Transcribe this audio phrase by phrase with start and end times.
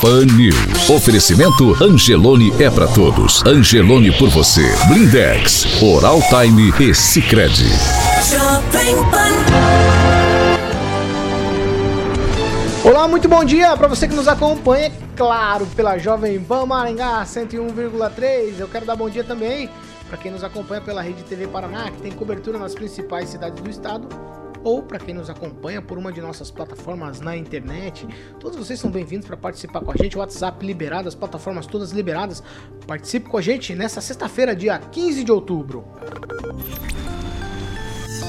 [0.00, 0.90] Pan News.
[0.90, 3.44] Oferecimento Angelone é pra todos.
[3.46, 4.62] Angelone por você.
[4.88, 7.70] Blindex, Oral Time e Sicredi.
[12.84, 18.58] Olá, muito bom dia para você que nos acompanha, claro, pela Jovem Pan Maringá 101,3.
[18.58, 19.70] Eu quero dar bom dia também
[20.08, 23.68] para quem nos acompanha pela Rede TV Paraná, que tem cobertura nas principais cidades do
[23.68, 24.08] estado,
[24.66, 28.04] ou para quem nos acompanha por uma de nossas plataformas na internet.
[28.40, 30.18] Todos vocês são bem-vindos para participar com a gente.
[30.18, 32.42] WhatsApp liberado, as plataformas todas liberadas.
[32.84, 35.84] Participe com a gente nessa sexta-feira, dia 15 de outubro.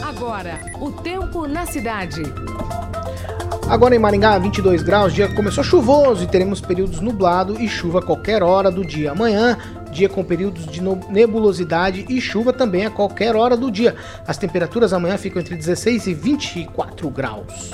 [0.07, 2.21] Agora, o tempo na cidade.
[3.67, 8.01] Agora em Maringá, 22 graus, dia começou chuvoso e teremos períodos nublado e chuva a
[8.01, 9.11] qualquer hora do dia.
[9.11, 9.57] Amanhã,
[9.97, 13.95] dia com períodos de nebulosidade e chuva também a qualquer hora do dia.
[14.27, 17.71] As temperaturas amanhã ficam entre 16 e 24 graus.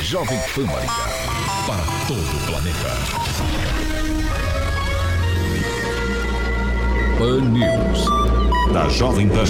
[0.00, 1.08] Jovem Pan Maringá.
[1.66, 2.94] Para todo o planeta.
[7.18, 8.06] Pan News.
[8.72, 9.44] Da Jovem Pan.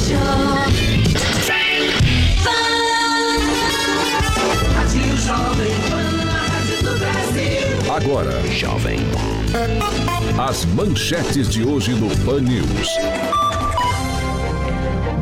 [4.75, 6.19] Rádio Jovem Pan,
[9.48, 12.88] do as manchetes de hoje no Pan News.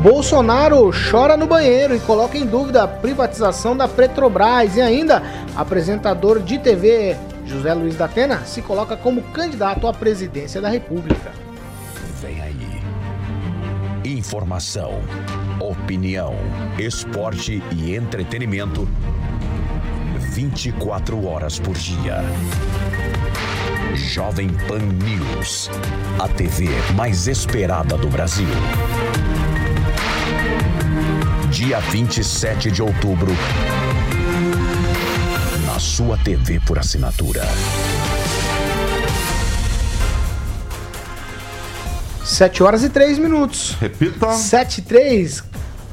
[0.01, 4.75] Bolsonaro chora no banheiro e coloca em dúvida a privatização da Petrobras.
[4.75, 5.23] E ainda,
[5.55, 7.15] apresentador de TV
[7.45, 11.31] José Luiz da Atena se coloca como candidato à presidência da República.
[12.21, 12.57] vem aí.
[14.03, 15.01] Informação,
[15.59, 16.35] opinião,
[16.77, 18.87] esporte e entretenimento
[20.37, 22.23] 24 horas por dia.
[23.97, 25.69] Jovem Pan News,
[26.19, 28.47] a TV mais esperada do Brasil.
[31.49, 33.31] Dia 27 de outubro,
[35.65, 37.43] na sua TV por assinatura.
[42.23, 43.75] 7 horas e 3 minutos.
[43.81, 45.43] Repita, 7 e 3.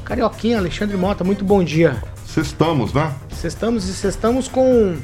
[0.03, 2.03] Carioquinha, Alexandre Mota, muito bom dia.
[2.37, 3.11] estamos, né?
[3.43, 4.95] Estamos e estamos com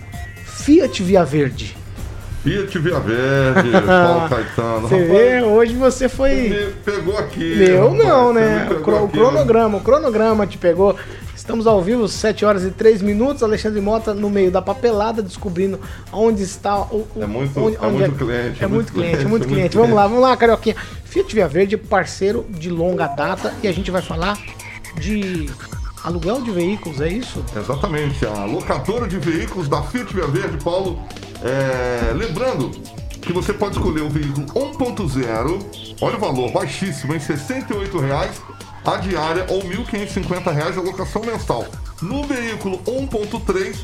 [0.46, 1.81] Fiat Via Verde.
[2.44, 4.88] Fiat Via Verde, Paulo Caetano.
[4.88, 6.50] Você vê, hoje você foi.
[6.50, 7.66] me pegou aqui.
[7.76, 8.68] Rapaz, não, né?
[8.72, 10.96] O, cro- aqui, cronograma, o cronograma te pegou.
[11.36, 13.44] Estamos ao vivo, 7 horas e 3 minutos.
[13.44, 15.80] Alexandre Mota no meio da papelada, descobrindo
[16.12, 17.08] onde está o.
[17.16, 19.76] o- É muito- onde, é muito cliente, É muito cliente, é muito cliente.
[19.76, 20.76] muito Vamos lá, vamos lá, Carioquinha.
[21.06, 24.38] Fiat Via Verde, parceiro de longa data, e a gente vai falar
[25.00, 25.48] de
[26.04, 27.44] aluguel de veículos, é isso?
[27.56, 31.00] Exatamente, a locadora de veículos da Fiat Via Verde, Paulo.
[31.44, 32.70] É, lembrando
[33.22, 38.42] que você pode escolher um veículo 1.0, olha o valor, baixíssimo, em 68 reais
[38.86, 41.66] a diária ou 1.550 reais a locação mensal.
[42.02, 43.76] No veículo 1.3,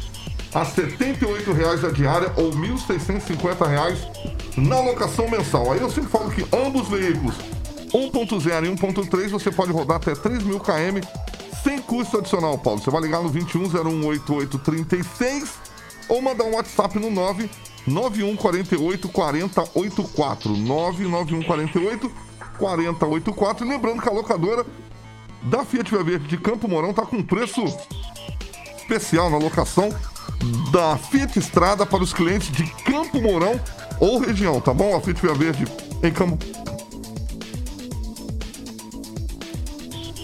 [0.53, 3.99] a 78 reais a diária ou 1.650 reais
[4.57, 5.71] na locação mensal.
[5.71, 7.35] Aí eu sempre falo que ambos veículos,
[7.93, 10.99] 1.0 e 1.3, você pode rodar até 3 mil km
[11.63, 12.79] sem custo adicional, Paulo.
[12.79, 15.66] Você vai ligar no 21018836
[16.09, 20.55] ou mandar um WhatsApp no 99148 4084.
[20.55, 22.11] 99148
[22.57, 23.65] 4084.
[23.65, 24.65] E lembrando que a locadora
[25.43, 27.63] da Fiat Verde de Campo Mourão tá com preço
[28.77, 29.89] especial na locação
[30.71, 33.59] da Fiat Estrada para os clientes de Campo Mourão
[33.99, 34.95] ou região, tá bom?
[34.95, 35.65] A Fiat Verde
[36.03, 36.37] em Campo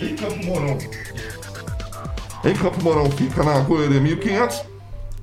[0.01, 0.77] em Campo Mourão.
[2.43, 4.72] Em Campo Mourão fica na Goiânia 1500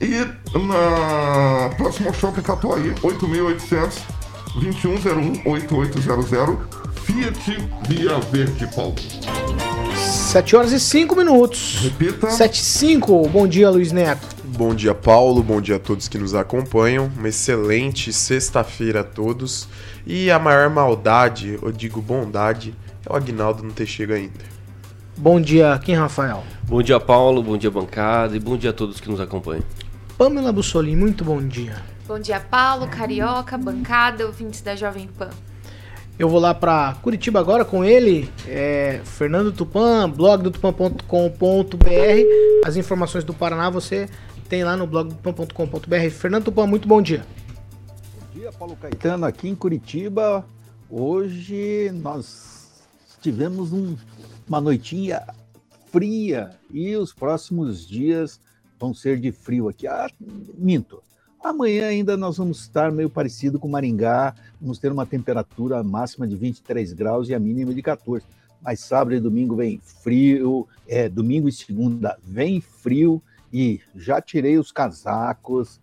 [0.01, 0.27] e
[0.59, 4.03] na próxima ao Shopping Catuaí 8800
[4.55, 6.59] 2101 8800
[7.05, 8.95] Fiat Via Verde, Paulo.
[9.95, 11.79] 7 horas e 5 minutos.
[11.83, 12.31] Repita.
[12.31, 13.29] 7 e 5.
[13.29, 14.27] Bom dia, Luiz Neto.
[14.45, 15.43] Bom dia, Paulo.
[15.43, 17.11] Bom dia a todos que nos acompanham.
[17.17, 19.69] Uma excelente sexta-feira a todos.
[20.07, 22.75] E a maior maldade, eu digo bondade,
[23.05, 24.41] é O Agnaldo não ter chego ainda.
[25.17, 26.45] Bom dia, quem Rafael?
[26.63, 27.43] Bom dia, Paulo.
[27.43, 28.37] Bom dia, bancada.
[28.37, 29.65] E bom dia a todos que nos acompanham.
[30.21, 31.81] Pamela Bussolini, muito bom dia.
[32.07, 35.31] Bom dia, Paulo, Carioca, bancada, ouvintes da Jovem Pan.
[36.19, 41.01] Eu vou lá para Curitiba agora com ele, é, Fernando Tupan, blog do tupan.com.br.
[42.67, 44.11] As informações do Paraná você
[44.47, 46.11] tem lá no blog do tupan.com.br.
[46.11, 47.25] Fernando Tupan, muito bom dia.
[48.21, 50.45] Bom dia, Paulo Caetano, aqui em Curitiba.
[50.91, 52.83] Hoje nós
[53.23, 53.97] tivemos um-
[54.47, 55.23] uma noitinha
[55.91, 58.39] fria e os próximos dias
[58.81, 59.87] vão ser de frio aqui.
[59.87, 60.09] Ah,
[60.57, 61.03] minto.
[61.43, 66.37] Amanhã ainda nós vamos estar meio parecido com Maringá, vamos ter uma temperatura máxima de
[66.37, 68.25] 23 graus e a mínima de 14.
[68.61, 73.23] Mas sábado e domingo vem frio, é, domingo e segunda vem frio
[73.53, 75.81] e já tirei os casacos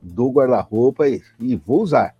[0.00, 2.14] do guarda-roupa e, e vou usar.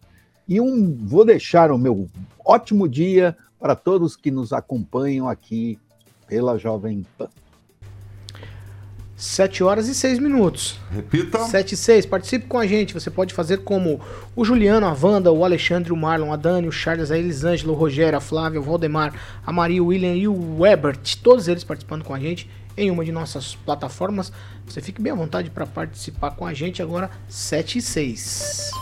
[0.48, 2.08] E um, vou deixar o meu
[2.44, 5.78] ótimo dia para todos que nos acompanham aqui
[6.26, 7.28] pela Jovem Pan.
[9.22, 10.80] 7 horas e 6 minutos.
[10.92, 11.38] Repita.
[11.38, 12.92] 7 e 6, participe com a gente.
[12.92, 14.00] Você pode fazer como
[14.34, 17.76] o Juliano, a Wanda, o Alexandre, o Marlon, a Dani, o Charles, a Elisângela, o
[17.76, 19.14] Rogério, a Flávia, o Valdemar,
[19.46, 21.18] a Maria, o William e o Ebert.
[21.22, 24.32] Todos eles participando com a gente em uma de nossas plataformas.
[24.66, 28.72] Você fique bem à vontade para participar com a gente agora, 7 e 6.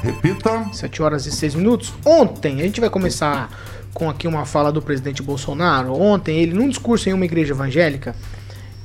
[0.00, 0.66] Repita.
[0.72, 1.92] 7 horas e 6 minutos.
[2.06, 3.50] Ontem, a gente vai começar
[3.92, 5.92] com aqui uma fala do presidente Bolsonaro.
[5.92, 8.16] Ontem, ele, num discurso em uma igreja evangélica,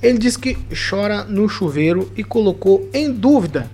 [0.04, 0.58] ele disse que
[0.90, 3.72] chora no chuveiro e colocou em dúvida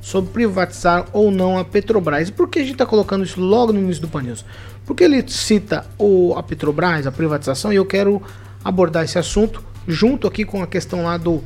[0.00, 2.30] sobre privatizar ou não a Petrobras.
[2.30, 4.44] Por que a gente está colocando isso logo no início do Pan News?
[4.86, 8.22] Porque ele cita o, a Petrobras, a privatização, e eu quero
[8.64, 11.42] abordar esse assunto junto aqui com a questão lá do,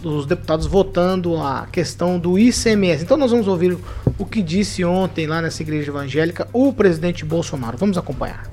[0.00, 3.02] dos deputados votando a questão do ICMS.
[3.02, 3.76] Então nós vamos ouvir
[4.16, 7.76] o que disse ontem lá nessa igreja evangélica o presidente Bolsonaro.
[7.76, 8.48] Vamos acompanhar.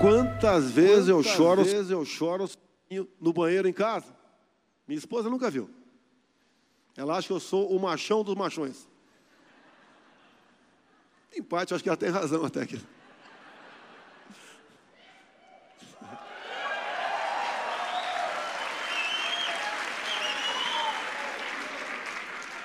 [0.00, 2.48] Quantas vezes eu choro, vezes eu choro
[3.20, 4.16] no banheiro em casa?
[4.86, 5.68] Minha esposa nunca viu.
[6.96, 8.88] Ela acha que eu sou o machão dos machões.
[11.34, 12.80] Em parte, acho que ela tem razão até aqui.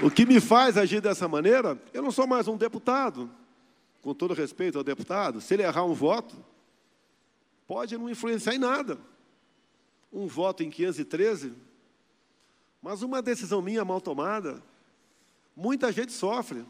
[0.01, 3.29] O que me faz agir dessa maneira, eu não sou mais um deputado.
[4.01, 6.35] Com todo respeito ao deputado, se ele errar um voto,
[7.65, 8.97] pode não influenciar em nada.
[10.13, 11.53] Um voto em 513,
[12.79, 14.61] mas uma decisão minha mal tomada,
[15.55, 16.63] muita gente sofre.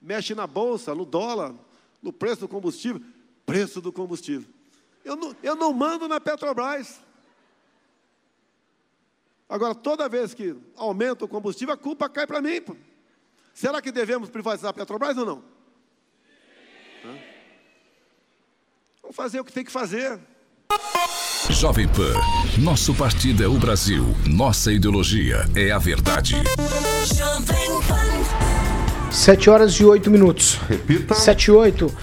[0.00, 1.54] Mexe na bolsa, no dólar,
[2.00, 3.02] no preço do combustível.
[3.44, 4.48] Preço do combustível.
[5.04, 7.00] Eu não, eu não mando na Petrobras.
[9.48, 12.60] Agora, toda vez que aumenta o combustível, a culpa cai para mim.
[12.60, 12.76] pô.
[13.52, 15.44] Será que devemos privatizar a Petrobras ou não?
[19.02, 20.18] Vamos fazer o que tem que fazer.
[21.50, 22.12] Jovem Pan,
[22.58, 26.36] nosso partido é o Brasil, nossa ideologia é a verdade.
[29.10, 30.58] 7 horas e 8 minutos.
[30.68, 31.14] Repita.
[31.14, 31.94] 7 e 8.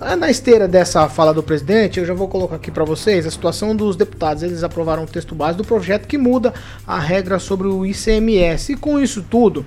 [0.00, 3.30] Ah, Na esteira dessa fala do presidente, eu já vou colocar aqui para vocês a
[3.30, 4.42] situação dos deputados.
[4.42, 6.54] Eles aprovaram um texto base do projeto que muda
[6.86, 8.72] a regra sobre o ICMS.
[8.72, 9.64] E com isso tudo,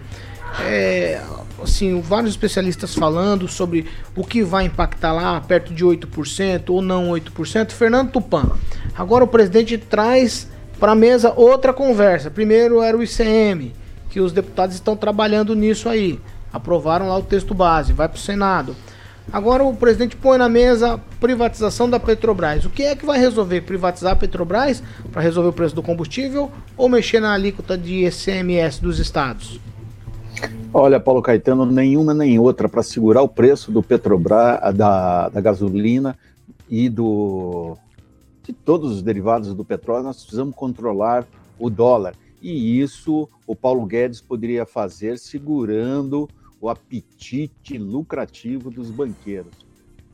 [0.62, 1.22] é,
[1.62, 7.10] assim, vários especialistas falando sobre o que vai impactar lá, perto de 8% ou não
[7.10, 7.72] 8%.
[7.72, 8.52] Fernando Tupan,
[8.96, 10.48] agora o presidente traz
[10.80, 12.30] para a mesa outra conversa.
[12.30, 13.74] Primeiro era o ICM,
[14.10, 16.20] que os deputados estão trabalhando nisso aí.
[16.52, 18.76] Aprovaram lá o texto base, vai para o Senado.
[19.32, 22.64] Agora o presidente põe na mesa privatização da Petrobras.
[22.64, 23.62] O que é que vai resolver?
[23.62, 28.82] Privatizar a Petrobras para resolver o preço do combustível ou mexer na alíquota de ICMS
[28.82, 29.60] dos estados?
[30.74, 36.18] Olha, Paulo Caetano, nenhuma nem outra para segurar o preço do Petrobras, da, da gasolina
[36.70, 37.78] e do
[38.44, 41.28] de todos os derivados do petróleo, nós precisamos controlar
[41.60, 42.16] o dólar.
[42.42, 46.30] E isso o Paulo Guedes poderia fazer segurando
[46.62, 49.52] o apetite lucrativo dos banqueiros.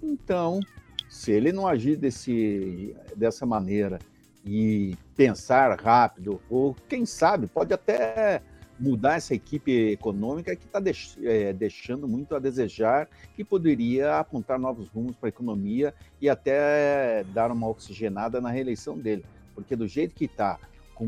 [0.02, 0.60] Então,
[1.08, 4.00] se ele não agir desse, dessa maneira
[4.44, 8.42] e pensar rápido, ou quem sabe, pode até
[8.80, 14.60] mudar essa equipe econômica que está deix, é, deixando muito a desejar e poderia apontar
[14.60, 19.24] novos rumos para a economia e até dar uma oxigenada na reeleição dele.
[19.54, 20.60] Porque do jeito que está,
[20.96, 21.08] com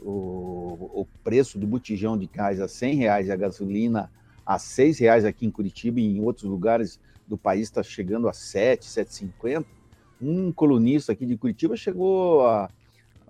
[0.00, 4.10] o, o, preço do botijão de gás a 100 reais e a gasolina
[4.44, 8.32] a 6 reais aqui em Curitiba e em outros lugares do país está chegando a
[8.32, 9.64] 7, 7,50.
[10.20, 12.68] Um colunista aqui de Curitiba chegou a,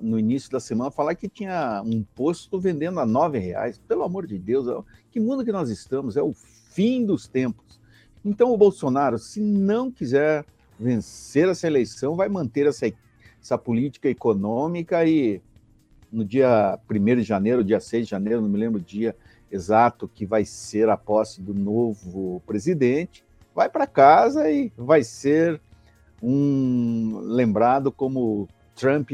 [0.03, 3.79] no início da semana falar que tinha um posto vendendo a 9 reais.
[3.87, 4.67] Pelo amor de Deus,
[5.11, 6.17] que mundo que nós estamos?
[6.17, 7.81] É o fim dos tempos.
[8.25, 10.45] Então o Bolsonaro, se não quiser
[10.79, 12.91] vencer essa eleição, vai manter essa,
[13.41, 15.41] essa política econômica e
[16.11, 19.17] no dia 1 de janeiro, dia 6 de janeiro, não me lembro o dia
[19.51, 25.61] exato que vai ser a posse do novo presidente, vai para casa e vai ser
[26.23, 29.11] um lembrado como Trump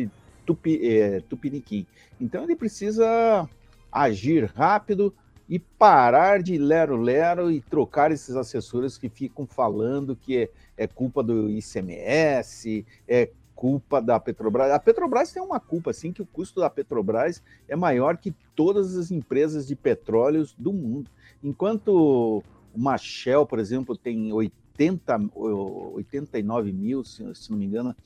[0.49, 1.87] tupi, é, tupiniquim.
[2.19, 3.47] Então ele precisa
[3.93, 5.15] agir rápido
[5.47, 11.23] e parar de lero-lero e trocar esses assessores que ficam falando que é, é culpa
[11.23, 14.71] do ICMS, é culpa da Petrobras.
[14.71, 18.97] A Petrobras tem uma culpa, assim, que o custo da Petrobras é maior que todas
[18.97, 21.11] as empresas de petróleos do mundo.
[21.43, 22.43] Enquanto
[22.75, 27.97] uma Shell, por exemplo, tem 80, 89 mil, se, se não me engano,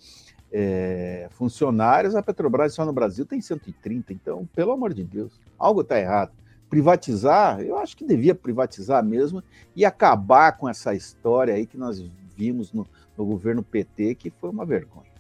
[0.52, 4.12] é, funcionários, a Petrobras só no Brasil tem 130.
[4.12, 6.32] Então, pelo amor de Deus, algo está errado.
[6.68, 9.42] Privatizar, eu acho que devia privatizar mesmo
[9.74, 12.02] e acabar com essa história aí que nós
[12.36, 15.10] vimos no, no governo PT, que foi uma vergonha.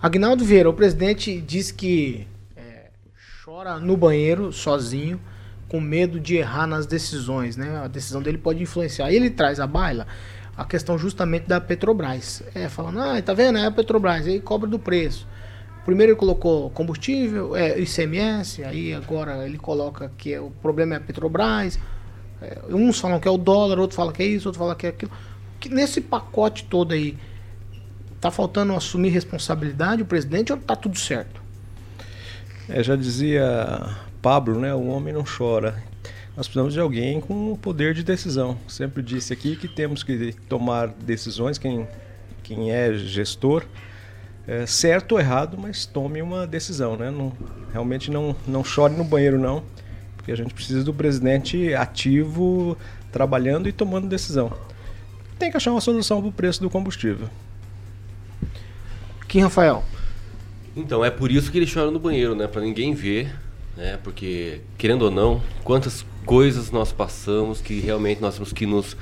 [0.00, 2.26] Agnaldo Vieira, o presidente diz que
[2.56, 2.90] é,
[3.44, 5.20] chora no banheiro sozinho,
[5.68, 7.78] com medo de errar nas decisões, né?
[7.78, 9.12] A decisão dele pode influenciar.
[9.12, 10.06] E ele traz a baila
[10.58, 12.42] a questão justamente da Petrobras.
[12.54, 13.56] É, falando, ah, tá vendo?
[13.56, 15.26] É a Petrobras, aí cobra do preço.
[15.86, 20.98] Primeiro ele colocou combustível, é, ICMS, aí agora ele coloca que é, o problema é
[20.98, 21.78] a Petrobras.
[22.42, 24.86] É, uns falam que é o dólar, outros falam que é isso, outros falam que
[24.86, 25.12] é aquilo.
[25.58, 27.16] Que nesse pacote todo aí,
[28.20, 31.40] Tá faltando assumir responsabilidade o presidente ou tá tudo certo?
[32.68, 34.74] É, já dizia Pablo, né?
[34.74, 35.82] O homem não chora.
[36.38, 38.56] Nós precisamos de alguém com poder de decisão.
[38.68, 41.88] Sempre disse aqui que temos que tomar decisões, quem,
[42.44, 43.64] quem é gestor,
[44.46, 47.10] é, certo ou errado, mas tome uma decisão, né?
[47.10, 47.32] Não,
[47.72, 49.64] realmente não, não chore no banheiro, não,
[50.16, 52.78] porque a gente precisa do presidente ativo,
[53.10, 54.52] trabalhando e tomando decisão.
[55.40, 57.28] Tem que achar uma solução para o preço do combustível.
[59.26, 59.82] Quem, Rafael?
[60.76, 62.46] Então, é por isso que ele chora no banheiro, né?
[62.46, 63.34] Pra ninguém ver,
[63.76, 63.98] né?
[64.04, 68.94] Porque, querendo ou não, quantas coisas nós passamos que realmente nós temos que nos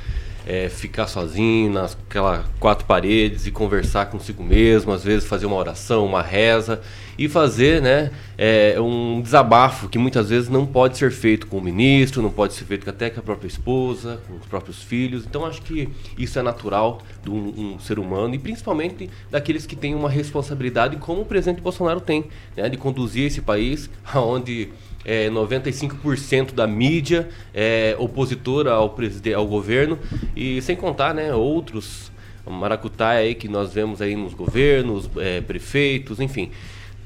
[0.46, 6.06] é, ficar sozinho naquela quatro paredes e conversar consigo mesmo, às vezes fazer uma oração,
[6.06, 6.80] uma reza
[7.18, 11.60] e fazer né, é, um desabafo que muitas vezes não pode ser feito com o
[11.60, 15.24] ministro, não pode ser feito até com a própria esposa, com os próprios filhos.
[15.26, 19.74] Então acho que isso é natural de um, um ser humano e principalmente daqueles que
[19.74, 24.68] têm uma responsabilidade como o presidente Bolsonaro tem, né, de conduzir esse país aonde
[25.06, 28.94] é, 95% da mídia é opositora ao,
[29.36, 29.96] ao governo
[30.34, 32.10] e sem contar né, outros
[32.50, 36.50] maracutaia aí que nós vemos aí nos governos, é, prefeitos, enfim,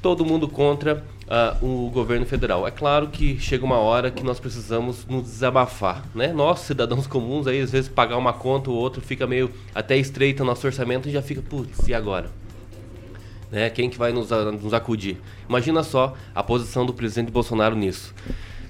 [0.03, 2.67] todo mundo contra uh, o governo federal.
[2.67, 6.33] É claro que chega uma hora que nós precisamos nos desabafar, né?
[6.33, 10.43] Nós, cidadãos comuns, aí às vezes pagar uma conta ou outra fica meio até estreito
[10.43, 12.31] o nosso orçamento e já fica, putz, e agora?
[13.51, 13.71] Né?
[13.71, 15.19] Quem que vai nos, nos acudir?
[15.49, 18.15] Imagina só a posição do presidente Bolsonaro nisso.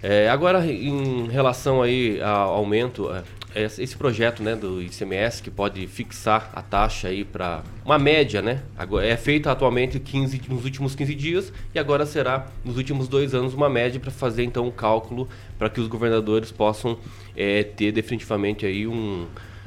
[0.02, 3.10] É, agora, em relação aí ao aumento,
[3.54, 8.40] é, esse projeto né, do ICMS que pode fixar a taxa aí para uma média,
[8.40, 8.62] né?
[9.02, 13.52] É feita atualmente 15, nos últimos 15 dias e agora será nos últimos dois anos
[13.52, 16.96] uma média para fazer então um cálculo para que os governadores possam
[17.36, 19.26] é, ter definitivamente aí um,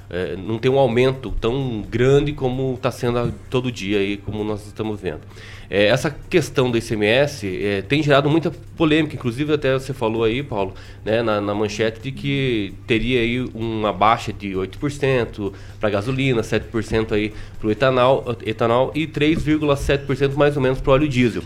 [0.10, 4.66] é, não tem um aumento tão grande como está sendo todo dia aí, como nós
[4.66, 5.22] estamos vendo.
[5.70, 10.44] É, essa questão do ICMS é, tem gerado muita polêmica, inclusive até você falou aí,
[10.44, 16.42] Paulo, né, na, na manchete de que teria aí uma baixa de 8% para gasolina,
[16.42, 21.44] 7% aí para o etanol, etanol e 3,7% mais ou menos para o óleo diesel.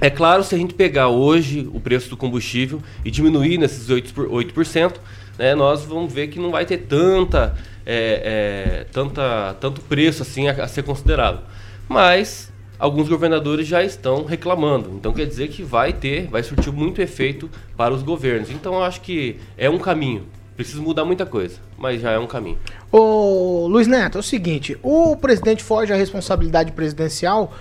[0.00, 4.12] É claro, se a gente pegar hoje o preço do combustível e diminuir nesses 8%,
[4.28, 4.94] 8%
[5.38, 7.56] né, nós vamos ver que não vai ter tanta
[7.92, 11.40] é, é, tanta, tanto preço assim a, a ser considerado.
[11.88, 14.92] Mas alguns governadores já estão reclamando.
[14.94, 18.48] Então quer dizer que vai ter, vai surtir muito efeito para os governos.
[18.48, 20.24] Então eu acho que é um caminho.
[20.56, 22.58] Precisa mudar muita coisa, mas já é um caminho.
[22.92, 27.52] Ô Luiz Neto, é o seguinte, o presidente foge à responsabilidade presidencial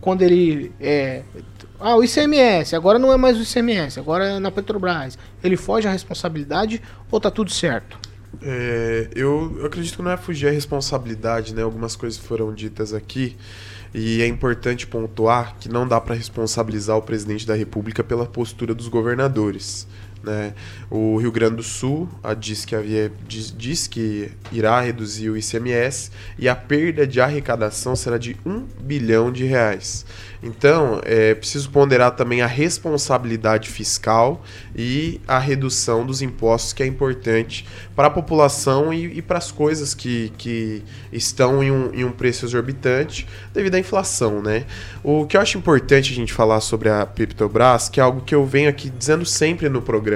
[0.00, 1.22] quando ele é,
[1.80, 5.16] ah, o ICMS, agora não é mais o ICMS, agora é na Petrobras.
[5.42, 8.07] Ele foge à responsabilidade ou tá tudo certo?
[8.42, 11.62] É, eu, eu acredito que não é fugir a responsabilidade, né?
[11.62, 13.36] Algumas coisas foram ditas aqui
[13.94, 18.74] e é importante pontuar que não dá para responsabilizar o presidente da República pela postura
[18.74, 19.86] dos governadores.
[20.22, 20.54] Né?
[20.90, 22.08] O Rio Grande do Sul
[22.38, 27.94] diz, que havia, diz, diz que irá reduzir o ICMS e a perda de arrecadação
[27.94, 30.04] será de 1 bilhão de reais.
[30.42, 34.42] Então, é preciso ponderar também a responsabilidade fiscal
[34.74, 39.50] e a redução dos impostos, que é importante para a população e, e para as
[39.50, 40.82] coisas que, que
[41.12, 44.40] estão em um, em um preço exorbitante devido à inflação.
[44.40, 44.64] Né?
[45.02, 48.34] O que eu acho importante a gente falar sobre a Petrobras, que é algo que
[48.34, 50.07] eu venho aqui dizendo sempre no programa.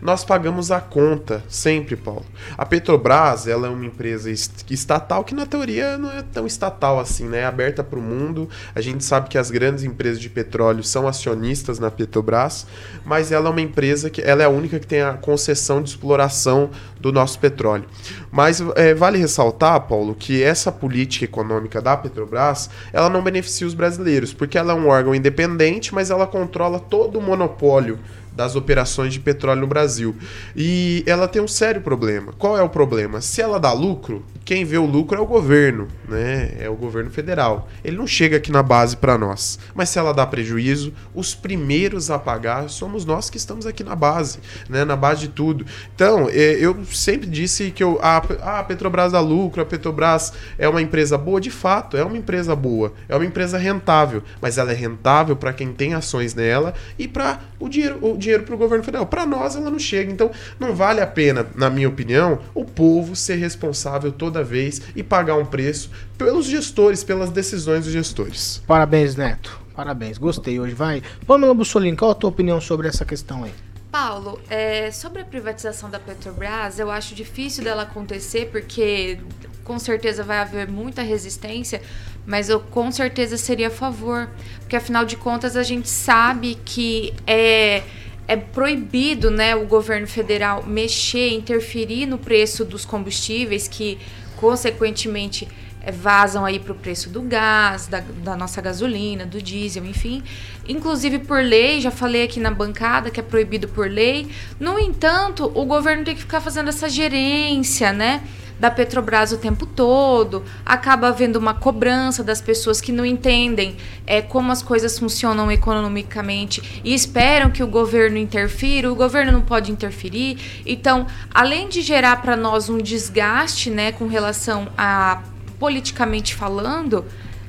[0.00, 2.26] Nós pagamos a conta, sempre, Paulo.
[2.56, 7.26] A Petrobras ela é uma empresa estatal que, na teoria, não é tão estatal assim,
[7.28, 7.40] né?
[7.40, 8.48] É aberta para o mundo.
[8.74, 12.66] A gente sabe que as grandes grandes empresas de petróleo são acionistas na Petrobras,
[13.04, 15.90] mas ela é uma empresa que ela é a única que tem a concessão de
[15.90, 17.84] exploração do nosso petróleo.
[18.30, 23.74] Mas é, vale ressaltar, Paulo, que essa política econômica da Petrobras ela não beneficia os
[23.74, 27.98] brasileiros, porque ela é um órgão independente, mas ela controla todo o monopólio
[28.36, 30.14] das operações de petróleo no Brasil.
[30.54, 32.32] E ela tem um sério problema.
[32.38, 33.20] Qual é o problema?
[33.20, 36.52] Se ela dá lucro, quem vê o lucro é o governo, né?
[36.60, 37.68] É o governo federal.
[37.82, 39.58] Ele não chega aqui na base para nós.
[39.74, 43.96] Mas se ela dá prejuízo, os primeiros a pagar somos nós que estamos aqui na
[43.96, 44.38] base,
[44.68, 44.84] né?
[44.84, 45.66] Na base de tudo.
[45.94, 48.18] Então, é, eu sempre disse que eu, a,
[48.58, 52.54] a Petrobras dá lucro, a Petrobras é uma empresa boa, de fato, é uma empresa
[52.54, 57.08] boa, é uma empresa rentável, mas ela é rentável para quem tem ações nela e
[57.08, 59.06] para o dinheiro, o dinheiro para o governo federal.
[59.06, 60.12] Para nós, ela não chega.
[60.12, 65.02] Então, não vale a pena, na minha opinião, o povo ser responsável toda vez e
[65.02, 68.62] pagar um preço pelos gestores, pelas decisões dos gestores.
[68.66, 69.60] Parabéns, Neto.
[69.74, 70.18] Parabéns.
[70.18, 70.74] Gostei hoje.
[70.74, 71.02] Vai.
[71.26, 73.52] Pamela Bussolini, qual a tua opinião sobre essa questão aí?
[73.92, 79.18] Paulo, é, sobre a privatização da Petrobras, eu acho difícil dela acontecer porque
[79.64, 81.80] com certeza vai haver muita resistência,
[82.26, 84.28] mas eu com certeza seria a favor,
[84.60, 87.82] porque afinal de contas a gente sabe que é
[88.28, 93.98] é proibido, né, o governo federal mexer, interferir no preço dos combustíveis que
[94.36, 95.48] consequentemente
[95.80, 100.22] é, vazam aí para o preço do gás, da, da, nossa gasolina, do diesel, enfim.
[100.68, 104.28] Inclusive por lei, já falei aqui na bancada que é proibido por lei.
[104.58, 108.22] No entanto, o governo tem que ficar fazendo essa gerência, né?
[108.58, 114.22] Da Petrobras o tempo todo, acaba havendo uma cobrança das pessoas que não entendem é,
[114.22, 119.70] como as coisas funcionam economicamente e esperam que o governo interfira, o governo não pode
[119.70, 120.62] interferir.
[120.64, 125.22] Então, além de gerar para nós um desgaste né, com relação a
[125.58, 127.04] politicamente falando,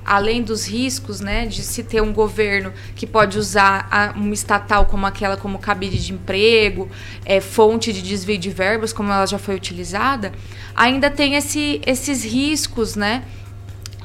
[0.08, 5.06] além dos riscos, né, de se ter um governo que pode usar uma estatal como
[5.06, 6.90] aquela como cabide de emprego,
[7.26, 10.32] é, fonte de desvio de verbas, como ela já foi utilizada,
[10.74, 13.24] ainda tem esse, esses riscos, né,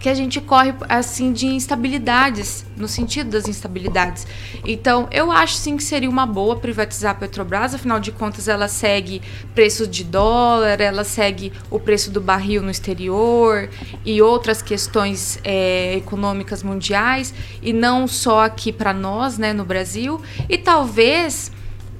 [0.03, 4.27] que a gente corre assim de instabilidades, no sentido das instabilidades.
[4.67, 8.67] Então, eu acho sim que seria uma boa privatizar a Petrobras, afinal de contas ela
[8.67, 9.23] segue
[9.55, 13.71] preço de dólar, ela segue o preço do barril no exterior
[14.05, 20.21] e outras questões é, econômicas mundiais e não só aqui para nós, né, no Brasil.
[20.49, 21.53] E talvez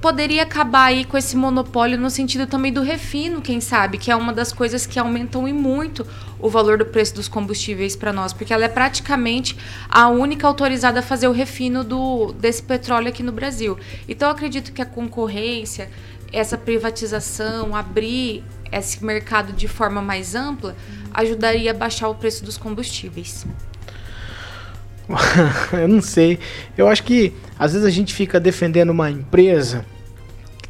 [0.03, 4.15] poderia acabar aí com esse monopólio no sentido também do refino, quem sabe, que é
[4.17, 6.05] uma das coisas que aumentam e muito
[6.41, 10.99] o valor do preço dos combustíveis para nós, porque ela é praticamente a única autorizada
[10.99, 13.77] a fazer o refino do, desse petróleo aqui no Brasil.
[14.05, 15.89] Então acredito que a concorrência,
[16.33, 20.75] essa privatização, abrir esse mercado de forma mais ampla,
[21.13, 23.45] ajudaria a baixar o preço dos combustíveis.
[25.71, 26.39] eu não sei.
[26.77, 29.85] Eu acho que às vezes a gente fica defendendo uma empresa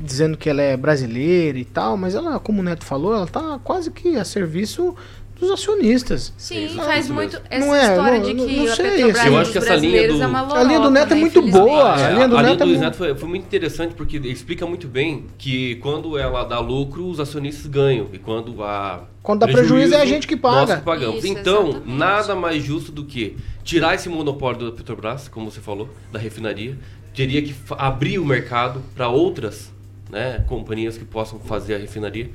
[0.03, 3.59] dizendo que ela é brasileira e tal, mas ela, como o Neto falou, ela tá
[3.63, 4.95] quase que a serviço
[5.39, 6.33] dos acionistas.
[6.37, 9.25] Sim, Sim faz muito essa não é, história não, de que não, não a Petrobras
[9.25, 11.99] Eu acho que essa linha do, é uma a linha do Neto é muito boa.
[11.99, 14.17] É, a linha do, a Neto, linha do é Neto foi, foi, muito interessante porque
[14.17, 19.39] explica muito bem que quando ela dá lucro, os acionistas ganham e quando a quando
[19.39, 20.65] dá prejuízo, prejuízo é a gente que paga.
[20.65, 21.23] Nós que pagamos.
[21.23, 21.97] Isso, então, exatamente.
[21.97, 26.77] nada mais justo do que tirar esse monopólio da Petrobras, como você falou, da refinaria,
[27.15, 29.72] teria que abrir o mercado para outras
[30.13, 32.29] né, companhias que possam fazer a refinaria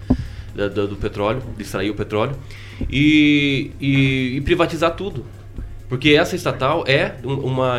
[0.55, 2.37] da, da, do petróleo, extrair o petróleo,
[2.91, 5.25] e, e, e, privatizar tudo.
[5.89, 7.79] Porque essa estatal é uma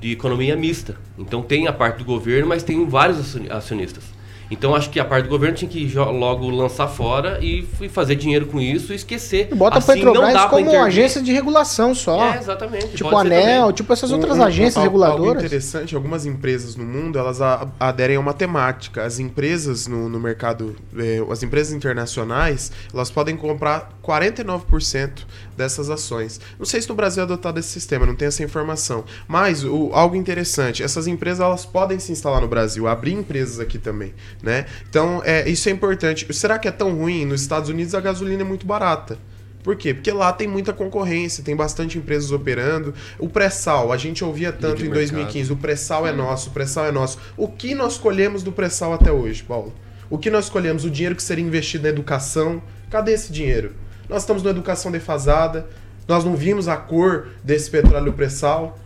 [0.00, 0.96] de economia mista.
[1.18, 4.13] Então tem a parte do governo, mas tem vários acionistas.
[4.50, 8.46] Então acho que a parte do governo tinha que logo lançar fora e fazer dinheiro
[8.46, 9.48] com isso e esquecer.
[9.50, 12.34] E bota assim, a Petrobras como uma agência de regulação só.
[12.34, 12.88] É, exatamente.
[12.88, 15.26] Tipo ANEL, tipo essas outras um, agências um, reguladoras.
[15.28, 17.40] Algo interessante, algumas empresas no mundo, elas
[17.78, 19.04] aderem a uma temática.
[19.04, 25.24] As empresas no, no mercado, eh, as empresas internacionais, elas podem comprar 49%
[25.56, 26.40] dessas ações.
[26.58, 29.04] Não sei se no Brasil é adotado esse sistema, não tenho essa informação.
[29.26, 33.78] Mas o, algo interessante, essas empresas elas podem se instalar no Brasil, abrir empresas aqui
[33.78, 34.12] também.
[34.42, 34.66] Né?
[34.88, 36.26] Então, é, isso é importante.
[36.34, 37.24] Será que é tão ruim?
[37.24, 39.18] Nos Estados Unidos a gasolina é muito barata.
[39.64, 39.94] Por quê?
[39.94, 42.92] Porque lá tem muita concorrência, tem bastante empresas operando.
[43.18, 45.12] O pré-sal, a gente ouvia tanto em mercado.
[45.12, 47.18] 2015, o pré-sal é nosso, o pré-sal é nosso.
[47.34, 49.72] O que nós colhemos do pré-sal até hoje, Paulo?
[50.10, 50.84] O que nós colhemos?
[50.84, 52.62] O dinheiro que seria investido na educação?
[52.90, 53.72] Cadê esse dinheiro?
[54.06, 55.66] Nós estamos numa educação defasada,
[56.06, 58.78] nós não vimos a cor desse petróleo pré-sal.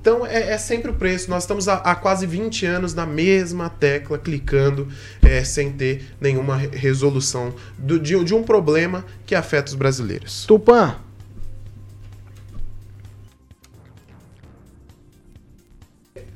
[0.00, 1.28] Então é, é sempre o preço.
[1.28, 4.88] Nós estamos há, há quase 20 anos na mesma tecla, clicando,
[5.22, 10.46] é, sem ter nenhuma re- resolução do- de, de um problema que afeta os brasileiros.
[10.46, 10.96] Tupã.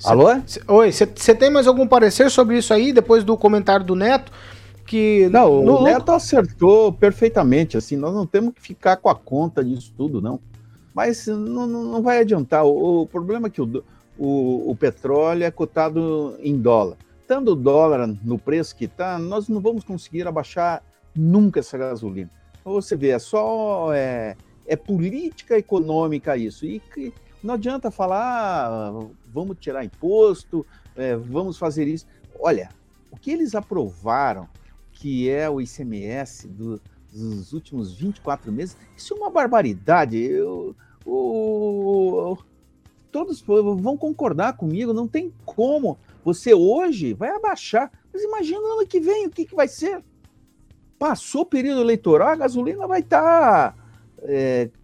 [0.05, 0.29] Alô?
[0.47, 4.31] Cê- Oi, você tem mais algum parecer sobre isso aí, depois do comentário do Neto?
[4.87, 9.15] Que Não, no- o Neto acertou perfeitamente, assim, nós não temos que ficar com a
[9.15, 10.39] conta disso tudo, não.
[10.95, 12.65] Mas não, não, vai adiantar.
[12.65, 13.85] O, o problema é que o,
[14.17, 16.97] o, o petróleo é cotado em dólar.
[17.21, 20.83] Estando o dólar no preço que está, nós não vamos conseguir abaixar
[21.15, 22.31] nunca essa gasolina.
[22.65, 26.65] Você vê, é só é, é política econômica isso.
[26.65, 30.65] E que não adianta falar, ah, vamos tirar imposto,
[30.97, 32.07] é, vamos fazer isso.
[32.39, 32.71] Olha,
[33.11, 34.49] o que eles aprovaram,
[34.93, 36.81] que é o ICMS do-
[37.15, 40.19] dos últimos 24 meses, isso é uma barbaridade.
[40.19, 40.75] Eu-
[41.07, 42.37] o-
[43.13, 45.97] todos vão concordar comigo, não tem como.
[46.25, 50.03] Você hoje vai abaixar, mas imagina no ano que vem, o que, que vai ser?
[50.99, 53.77] Passou o período eleitoral, a gasolina vai estar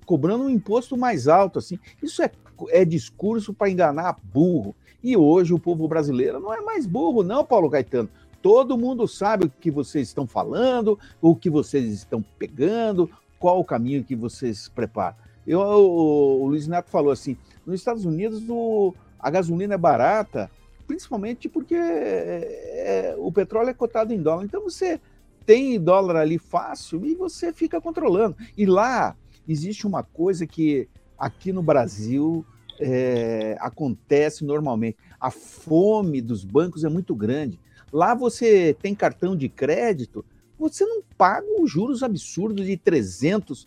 [0.07, 1.59] cobrando um imposto mais alto.
[1.59, 1.79] assim.
[2.03, 2.31] Isso é,
[2.69, 4.75] é discurso para enganar burro.
[5.03, 8.11] E hoje o povo brasileiro não é mais burro, não, Paulo Caetano.
[8.43, 13.65] Todo mundo sabe o que vocês estão falando, o que vocês estão pegando, qual o
[13.65, 15.17] caminho que vocês preparam.
[15.47, 20.51] Eu, o, o Luiz Neto falou assim: nos Estados Unidos o, a gasolina é barata,
[20.87, 24.45] principalmente porque é, é, o petróleo é cotado em dólar.
[24.45, 25.01] Então você
[25.45, 28.37] tem dólar ali fácil e você fica controlando.
[28.57, 29.17] E lá
[29.49, 32.45] existe uma coisa que aqui no Brasil
[32.79, 37.59] é, acontece normalmente: a fome dos bancos é muito grande.
[37.93, 40.25] Lá você tem cartão de crédito,
[40.59, 43.67] você não paga os juros absurdos de 300%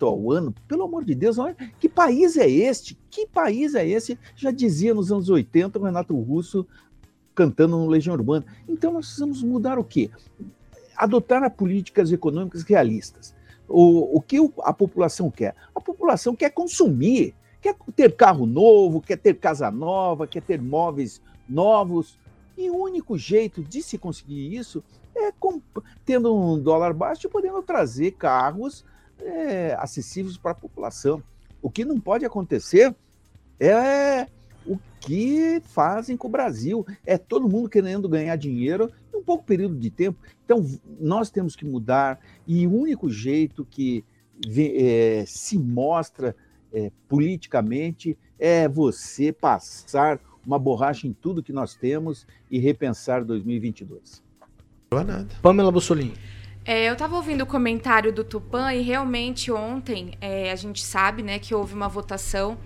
[0.00, 0.54] ao ano.
[0.68, 2.96] Pelo amor de Deus, olha, que país é este?
[3.10, 4.18] Que país é esse?
[4.36, 6.66] Já dizia nos anos 80 o Renato Russo
[7.34, 8.44] cantando no Legião Urbana.
[8.68, 10.10] Então nós precisamos mudar o quê?
[10.96, 13.34] Adotar políticas econômicas realistas.
[13.68, 15.54] O, o que a população quer?
[15.74, 21.22] A população quer consumir, quer ter carro novo, quer ter casa nova, quer ter móveis
[21.48, 22.18] novos.
[22.56, 24.82] E o único jeito de se conseguir isso
[25.14, 25.32] é
[26.04, 28.84] tendo um dólar baixo e podendo trazer carros
[29.18, 31.22] é, acessíveis para a população.
[31.62, 32.94] O que não pode acontecer
[33.58, 34.26] é
[34.66, 36.86] o que fazem com o Brasil.
[37.04, 40.18] É todo mundo querendo ganhar dinheiro em um pouco período de tempo.
[40.44, 40.64] Então,
[40.98, 44.04] nós temos que mudar, e o único jeito que
[44.56, 46.34] é, se mostra
[46.72, 54.22] é, politicamente é você passar uma borracha em tudo que nós temos e repensar 2022.
[54.90, 55.28] Não é nada.
[55.40, 56.14] Pamela Bussolini.
[56.64, 61.22] É, eu estava ouvindo o comentário do Tupan e realmente ontem é, a gente sabe
[61.22, 62.58] né, que houve uma votação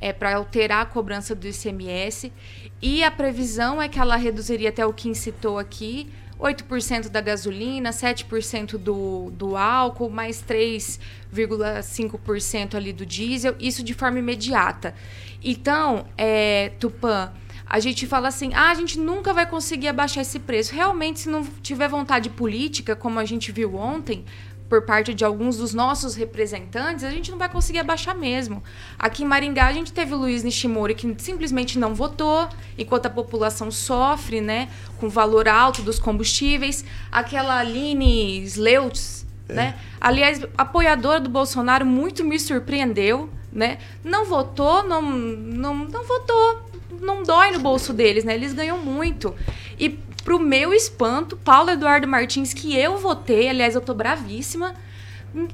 [0.00, 2.32] é, para alterar a cobrança do ICMS
[2.80, 6.08] e a previsão é que ela reduziria até o que citou aqui,
[6.40, 14.18] 8% da gasolina, 7% do, do álcool, mais 3,5% ali do diesel, isso de forma
[14.18, 14.94] imediata.
[15.42, 17.32] Então, é, Tupan,
[17.66, 20.74] a gente fala assim, ah, a gente nunca vai conseguir abaixar esse preço.
[20.74, 24.24] Realmente, se não tiver vontade política, como a gente viu ontem,
[24.70, 28.62] por parte de alguns dos nossos representantes, a gente não vai conseguir abaixar mesmo.
[28.96, 33.10] Aqui em Maringá, a gente teve o Luiz Nishimori, que simplesmente não votou, enquanto a
[33.10, 36.84] população sofre, né, com o valor alto dos combustíveis.
[37.10, 39.74] Aquela Aline Sleutz, né?
[40.00, 43.78] Aliás, apoiadora do Bolsonaro, muito me surpreendeu, né?
[44.04, 48.34] Não votou, não, não, não votou, não dói no bolso deles, né?
[48.34, 49.34] Eles ganham muito.
[49.76, 54.74] E pro meu espanto, Paulo Eduardo Martins, que eu votei, aliás, eu tô bravíssima,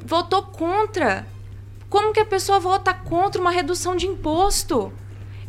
[0.04, 1.26] votou contra.
[1.88, 4.92] Como que a pessoa vota contra uma redução de imposto?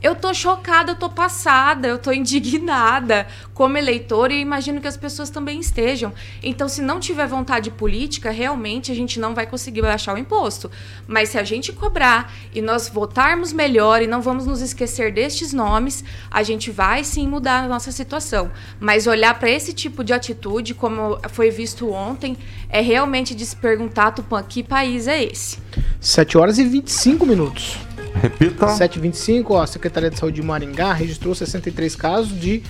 [0.01, 4.95] Eu tô chocada, eu tô passada, eu tô indignada como eleitora e imagino que as
[4.95, 6.13] pessoas também estejam.
[6.43, 10.69] Então, se não tiver vontade política, realmente a gente não vai conseguir baixar o imposto.
[11.07, 15.51] Mas se a gente cobrar e nós votarmos melhor e não vamos nos esquecer destes
[15.51, 18.51] nomes, a gente vai sim mudar a nossa situação.
[18.79, 22.38] Mas olhar para esse tipo de atitude, como foi visto ontem,
[22.69, 25.57] é realmente de se perguntar, Tupã, que país é esse?
[25.99, 27.87] 7 horas e 25 minutos.
[28.21, 28.67] Repita.
[28.67, 32.63] 7h25, ó, a Secretaria de Saúde de Maringá registrou 63 casos de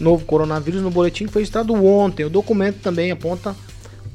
[0.00, 2.24] novo coronavírus no boletim que foi registrado ontem.
[2.24, 3.54] O documento também aponta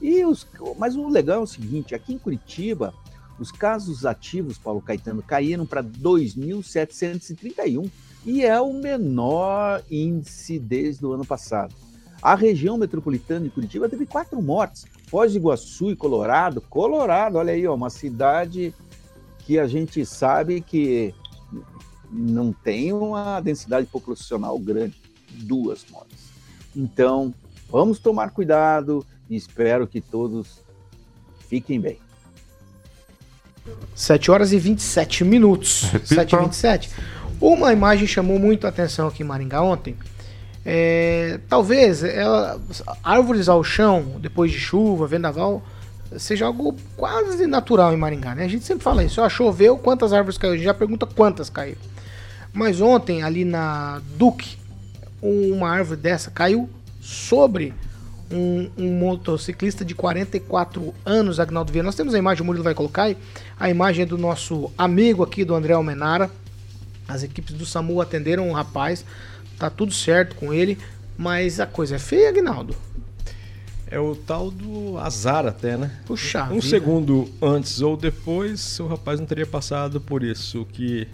[0.00, 0.46] E os,
[0.78, 2.94] mas o legal é o seguinte: aqui em Curitiba,
[3.38, 7.90] os casos ativos, Paulo Caetano, caíram para 2.731
[8.24, 11.74] e é o menor índice desde o ano passado.
[12.20, 14.84] A região metropolitana de Curitiba teve quatro mortes.
[15.06, 18.74] Foz do Iguaçu e Colorado, Colorado, olha aí, ó, uma cidade
[19.46, 21.14] que a gente sabe que
[22.10, 25.00] não tem uma densidade populacional grande,
[25.30, 26.28] duas mortes.
[26.74, 27.32] Então,
[27.70, 30.62] vamos tomar cuidado e espero que todos
[31.48, 31.98] fiquem bem.
[33.94, 35.82] 7 horas e 27 minutos.
[35.92, 36.14] Repita.
[36.14, 36.90] 7 e 27.
[37.40, 39.96] Uma imagem chamou muito a atenção aqui em Maringá ontem.
[40.64, 42.60] É, talvez ela,
[43.02, 45.62] árvores ao chão, depois de chuva, vendaval,
[46.16, 48.44] seja algo quase natural em Maringá, né?
[48.44, 50.54] A gente sempre fala isso, ó, choveu, quantas árvores caiu?
[50.54, 51.80] A gente já pergunta quantas caíram.
[52.52, 54.58] Mas ontem, ali na Duque,
[55.22, 56.68] uma árvore dessa caiu
[57.08, 57.72] sobre
[58.30, 61.86] um, um motociclista de 44 anos, Agnaldo Vieira.
[61.86, 63.16] Nós temos a imagem, o Murilo vai colocar aí.
[63.58, 66.30] A imagem é do nosso amigo aqui, do André Almenara.
[67.06, 69.06] As equipes do SAMU atenderam o rapaz,
[69.58, 70.76] tá tudo certo com ele,
[71.16, 72.76] mas a coisa é feia, Agnaldo.
[73.90, 75.90] É o tal do azar até, né?
[76.04, 76.66] Puxa Um vida.
[76.66, 80.60] segundo antes ou depois, o rapaz não teria passado por isso.
[80.60, 81.08] O que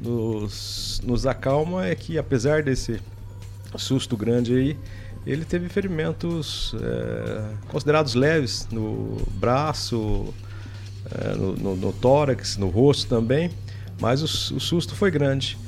[0.00, 3.00] nos, nos acalma é que, apesar desse
[3.78, 4.76] susto grande aí,
[5.26, 10.32] ele teve ferimentos é, considerados leves no braço,
[11.10, 13.50] é, no, no- no tórax, no rosto também,
[14.00, 15.58] mas o, o susto foi grande.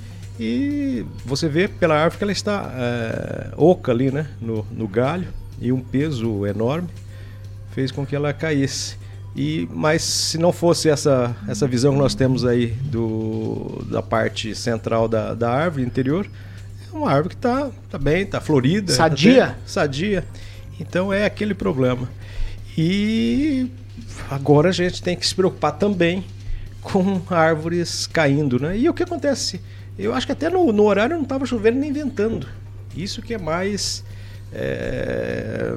[0.41, 4.27] E você vê pela árvore que ela está é, oca ali, né?
[4.41, 5.29] No, no galho,
[5.61, 6.89] e um peso enorme
[7.73, 8.97] fez com que ela caísse.
[9.37, 14.55] E, mas se não fosse essa, essa visão que nós temos aí do, da parte
[14.55, 16.27] central da, da árvore interior,
[16.93, 18.93] é uma árvore que está tá bem, está florida.
[18.93, 19.45] Sadia?
[19.45, 20.25] até sadia.
[20.79, 22.09] Então é aquele problema.
[22.77, 23.71] E
[24.31, 26.25] agora a gente tem que se preocupar também
[26.81, 28.77] com árvores caindo, né?
[28.77, 29.61] E o que acontece?
[29.99, 32.47] Eu acho que até no, no horário não estava chovendo nem ventando.
[32.97, 34.05] Isso que é mais
[34.53, 35.75] é,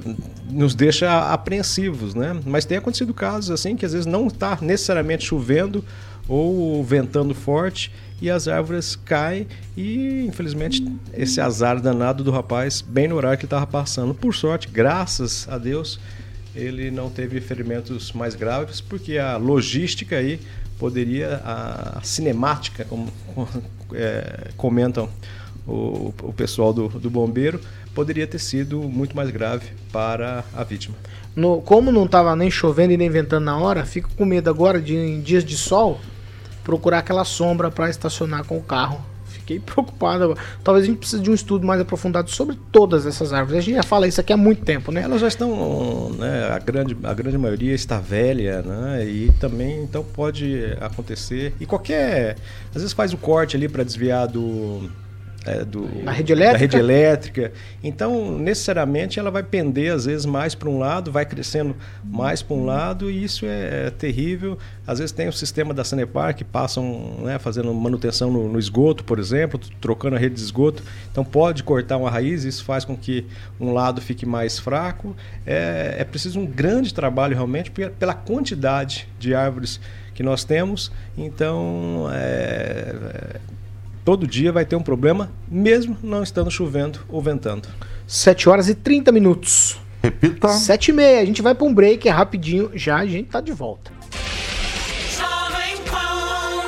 [0.50, 2.40] nos deixa apreensivos, né?
[2.46, 5.84] Mas tem acontecido casos assim que às vezes não está necessariamente chovendo
[6.28, 13.08] ou ventando forte e as árvores caem e infelizmente esse azar danado do rapaz bem
[13.08, 14.14] no horário que estava passando.
[14.14, 16.00] Por sorte, graças a Deus,
[16.56, 20.40] ele não teve ferimentos mais graves porque a logística aí
[20.80, 23.12] poderia a cinemática como
[23.94, 25.10] é, comentam
[25.68, 27.60] o, o pessoal do, do bombeiro
[27.94, 30.96] poderia ter sido muito mais grave para a vítima.
[31.36, 34.82] No- como não tava nem chovendo e nem ventando na hora, fico com medo agora
[34.82, 36.00] de em dias de sol
[36.66, 39.00] procurar aquela sombra para estacionar com o carro.
[39.28, 40.36] Fiquei preocupado.
[40.64, 43.60] Talvez a gente precise de um estudo mais aprofundado sobre todas essas árvores.
[43.60, 45.04] A gente já fala isso aqui há muito tempo, né?
[45.04, 50.04] Elas já estão, né, a grande, a grande maioria está velha, né, e também então
[50.04, 51.54] pode acontecer.
[51.60, 52.36] E qualquer,
[52.70, 54.90] às vezes faz o corte ali para desviar do,
[55.46, 56.58] é, do Da rede elétrica?
[56.58, 57.52] da rede elétrica.
[57.84, 62.56] Então necessariamente ela vai pender às vezes mais para um lado, vai crescendo mais para
[62.56, 64.58] um lado e isso é, é terrível.
[64.88, 69.04] Às vezes tem o sistema da Sanepar que passam, né, fazendo manutenção no, no esgoto,
[69.04, 70.84] por exemplo, trocando a rede de esgoto.
[71.12, 73.26] Então pode cortar uma raiz, isso faz com que
[73.60, 75.16] um lado fique mais fraco.
[75.46, 79.80] É, é preciso um grande trabalho realmente pe- pela quantidade de árvores
[80.14, 80.92] que nós temos.
[81.18, 83.40] Então é,
[84.06, 87.68] todo dia vai ter um problema, mesmo não estando chovendo ou ventando.
[88.06, 89.80] 7 horas e 30 minutos.
[90.02, 90.48] Repita.
[90.48, 91.20] 7 e meia.
[91.22, 92.70] A gente vai pra um break, é rapidinho.
[92.76, 93.92] Já a gente tá de volta.
[95.18, 96.62] Jovem Pan.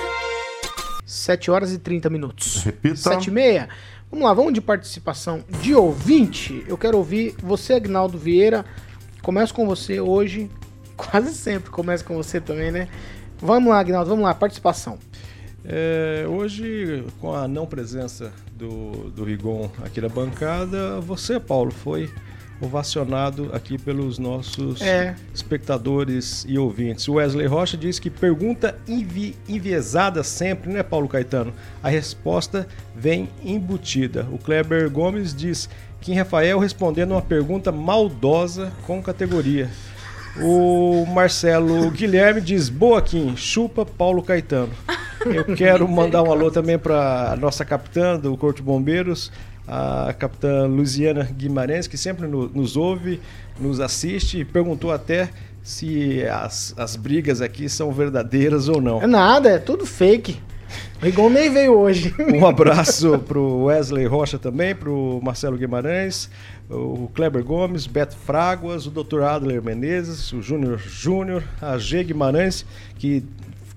[1.06, 2.64] 7 horas e 30 minutos.
[2.64, 2.96] Repita.
[2.96, 3.70] 7 e meia.
[4.10, 6.66] Vamos lá, vamos de participação de ouvinte.
[6.68, 8.66] Eu quero ouvir você, Agnaldo Vieira.
[9.22, 10.50] Começo com você hoje.
[10.98, 12.88] Quase sempre começo com você também, né?
[13.40, 14.98] Vamos lá, Agnaldo, vamos lá, participação.
[15.70, 22.10] É, hoje, com a não presença do, do Rigon aqui na bancada, você, Paulo, foi
[22.62, 25.14] ovacionado aqui pelos nossos É.
[25.34, 27.08] espectadores e ouvintes.
[27.08, 31.54] O Wesley Rocha diz que pergunta envi- enviesada sempre, né, Paulo Caetano?
[31.84, 34.26] A resposta vem embutida.
[34.32, 35.70] O Kleber Gomes diz
[36.02, 39.70] Kim Rafael respondendo uma pergunta maldosa com categoria.
[40.42, 44.72] O Marcelo Guilherme diz: Boa, Kim, chupa Paulo Caetano.
[45.26, 49.32] Eu quero mandar um alô também para a nossa capitã do Corpo de Bombeiros,
[49.68, 53.20] a capitã Luziana Guimarães, que sempre no- nos ouve,
[53.60, 55.30] nos assiste e perguntou até
[55.64, 59.02] se as, as brigas aqui são verdadeiras ou não.
[59.02, 60.40] É nada, é tudo fake.
[61.02, 62.14] O Rigon nem veio hoje.
[62.20, 66.30] Um abraço pro Wesley Rocha também, pro Marcelo Guimarães,
[66.70, 69.22] o Kleber Gomes, Beto Fraguas, o Dr.
[69.24, 72.66] Adler Menezes, o Júnior Júnior, a G Guimarães,
[72.98, 73.24] que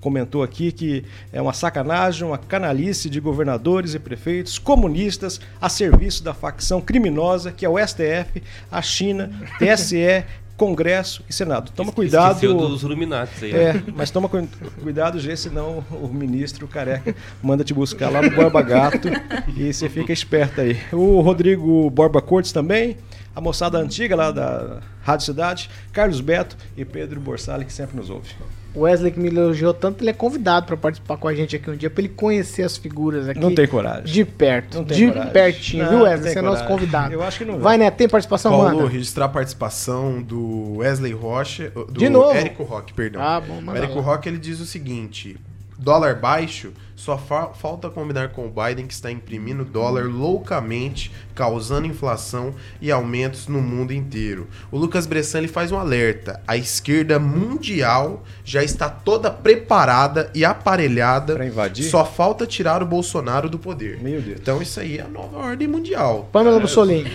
[0.00, 6.24] comentou aqui que é uma sacanagem, uma canalice de governadores e prefeitos comunistas a serviço
[6.24, 10.24] da facção criminosa que é o STF, a China, TSE,
[10.56, 11.72] Congresso e Senado.
[11.74, 12.34] Toma cuidado.
[12.34, 13.50] Esqueceu dos Illuminatis aí.
[13.50, 13.82] É, né?
[13.96, 14.46] mas toma cu-
[14.82, 19.08] cuidado, Gê, senão o ministro careca manda te buscar lá no Borba Gato
[19.56, 20.78] e você fica esperto aí.
[20.92, 22.98] O Rodrigo Borba Cortes também,
[23.34, 28.10] a moçada antiga lá da Rádio Cidade, Carlos Beto e Pedro Borsali, que sempre nos
[28.10, 28.28] ouve.
[28.74, 31.68] O Wesley que me elogiou tanto, ele é convidado pra participar com a gente aqui
[31.68, 33.40] um dia, pra ele conhecer as figuras aqui.
[33.40, 34.04] Não tem coragem.
[34.04, 34.78] De perto.
[34.78, 35.32] Não tem de coragem.
[35.32, 36.32] pertinho, Não, viu, Wesley?
[36.32, 37.12] Você é nosso convidado.
[37.12, 37.62] Eu acho que não vai.
[37.62, 37.78] vai.
[37.78, 37.90] né?
[37.90, 38.88] Tem participação, Paulo, manda.
[38.88, 42.32] registrar a participação do Wesley Rocha, do De novo?
[42.32, 43.20] Érico Rock, perdão.
[43.20, 44.02] Ah, bom, o manda Érico lá.
[44.02, 45.36] Rock ele diz o seguinte:
[45.82, 51.86] dólar baixo, só fa- falta combinar com o Biden que está imprimindo dólar loucamente, causando
[51.86, 54.46] inflação e aumentos no mundo inteiro.
[54.70, 60.44] O Lucas Bressan ele faz um alerta: a esquerda mundial já está toda preparada e
[60.44, 61.84] aparelhada Pra invadir?
[61.84, 63.98] Só falta tirar o Bolsonaro do poder.
[64.02, 64.38] Meu Deus.
[64.40, 66.28] Então isso aí é a nova ordem mundial.
[66.30, 67.10] Pamela Bussolini.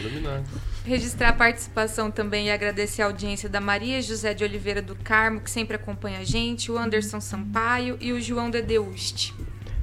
[0.86, 5.42] Registrar a participação também e agradecer a audiência da Maria José de Oliveira do Carmo,
[5.42, 9.34] que sempre acompanha a gente, o Anderson Sampaio e o João Dedeuste.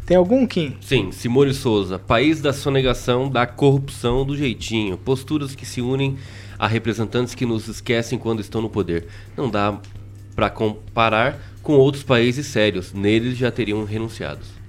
[0.07, 0.77] Tem algum, Kim?
[0.81, 1.99] Sim, Simone Souza.
[1.99, 4.97] País da sonegação, da corrupção, do jeitinho.
[4.97, 6.17] Posturas que se unem
[6.57, 9.09] a representantes que nos esquecem quando estão no poder.
[9.37, 9.81] Não dá
[10.37, 12.93] pra comparar com outros países sérios.
[12.93, 14.62] Neles já teriam renunciado.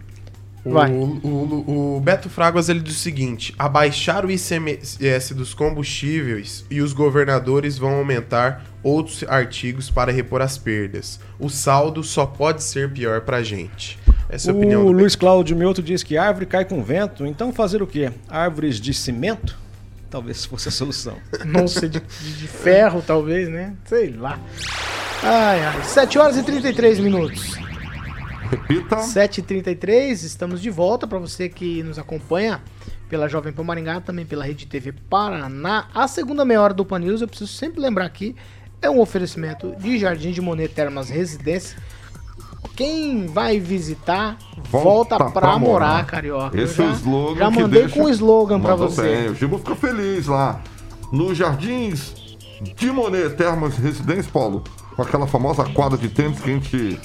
[0.65, 0.89] O, Vai.
[0.91, 6.93] o- o Beto Fraguas ele diz o seguinte: abaixar o ICMS dos combustíveis e os
[6.93, 11.19] governadores vão aumentar outros artigos para repor as perdas.
[11.37, 13.99] O saldo só pode ser pior pra gente.
[14.29, 17.25] Essa é a opinião O do Luiz Cláudio Mioto diz que árvore cai com vento,
[17.25, 18.11] então fazer o quê?
[18.29, 19.57] Árvores de cimento?
[20.09, 21.17] Talvez fosse a solução.
[21.45, 23.73] Não sei, de, de- de ferro, talvez, né?
[23.85, 24.39] Sei lá.
[25.21, 25.83] Ai, ai.
[25.83, 27.57] 7 horas e 33 minutos.
[28.55, 28.97] Repita.
[28.97, 32.61] 7h33, estamos de volta para você que nos acompanha
[33.09, 35.87] pela Jovem Pan Maringá, também pela Rede TV Paraná.
[35.93, 38.35] A segunda meia hora do Pan News, eu preciso sempre lembrar aqui,
[38.81, 41.77] é um oferecimento de Jardim de Monet Termas Residência.
[42.75, 44.37] Quem vai visitar,
[44.69, 46.05] volta, Volta pra, pra morar, morar.
[46.07, 46.59] carioca.
[46.59, 49.01] Esse Eu é o já, slogan já mandei deixa- com o slogan pra Mandou você.
[49.01, 49.29] Bem.
[49.29, 50.59] O Gibo fica feliz lá.
[51.11, 52.15] Nos Jardins
[52.75, 54.63] de Monet Termas Residência, Paulo,
[54.95, 56.99] com aquela famosa quadra de tênis que a gente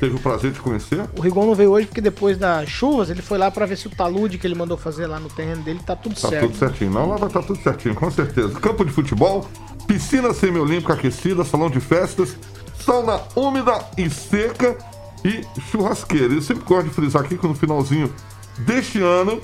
[0.00, 1.08] teve o prazer de conhecer.
[1.16, 3.86] O Rigon não veio hoje porque depois das chuvas ele foi lá pra ver se
[3.86, 6.46] o talude que ele mandou fazer lá no terreno dele tá tudo Tá certo.
[6.46, 6.90] tudo certinho.
[6.90, 8.58] Não, lá vai estar tudo certinho, com certeza.
[8.60, 9.48] Campo de futebol,
[9.86, 12.36] piscina semiolímpica aquecida, salão de festas,
[12.84, 14.76] sauna úmida e seca
[15.24, 16.34] e churrasqueira.
[16.34, 18.12] Eu sempre gosto de frisar aqui que no finalzinho
[18.58, 19.40] deste ano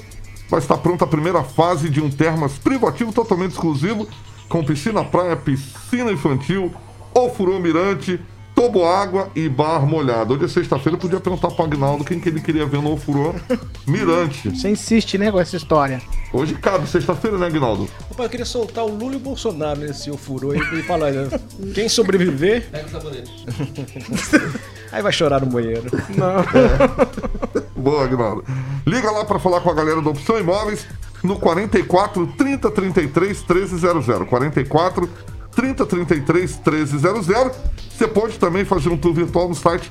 [0.48, 4.06] vai estar pronta a primeira fase de um termas privativo totalmente exclusivo,
[4.48, 6.72] com piscina praia, piscina infantil,
[7.14, 8.20] ofurô mirante,
[8.60, 10.34] toboágua e bar molhado.
[10.34, 13.34] Hoje é sexta-feira, eu podia perguntar pro Agnaldo quem que ele queria ver no ofurô
[13.86, 14.50] mirante.
[14.50, 16.02] Você insiste, né, com essa história.
[16.30, 17.88] Hoje cabe, sexta-feira, né, Agnaldo?
[18.10, 21.28] Opa, eu queria soltar o Lula e o Bolsonaro nesse ofurô aí e falar, né,
[21.74, 23.46] quem sobreviver, Pega o sabonete.
[24.92, 25.90] aí vai chorar no banheiro.
[27.74, 28.44] Boa, Agnaldo.
[28.86, 30.86] Liga lá para falar com a galera da Opção Imóveis
[31.22, 34.28] no 44 30 33 1300.
[34.28, 35.08] 44
[35.60, 37.26] 30 33 1300.
[37.94, 39.90] Você pode também fazer um tour virtual no site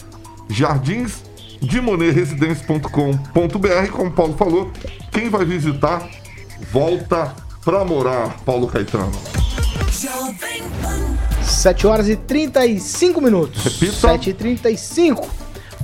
[1.62, 3.92] dimoneresidência.com.br.
[3.92, 4.72] Como o Paulo falou,
[5.12, 6.10] quem vai visitar,
[6.72, 9.12] volta pra morar, Paulo Caetano.
[11.44, 13.64] 7 horas e 35 minutos.
[13.64, 13.94] Repita.
[13.94, 15.30] 7 e 35.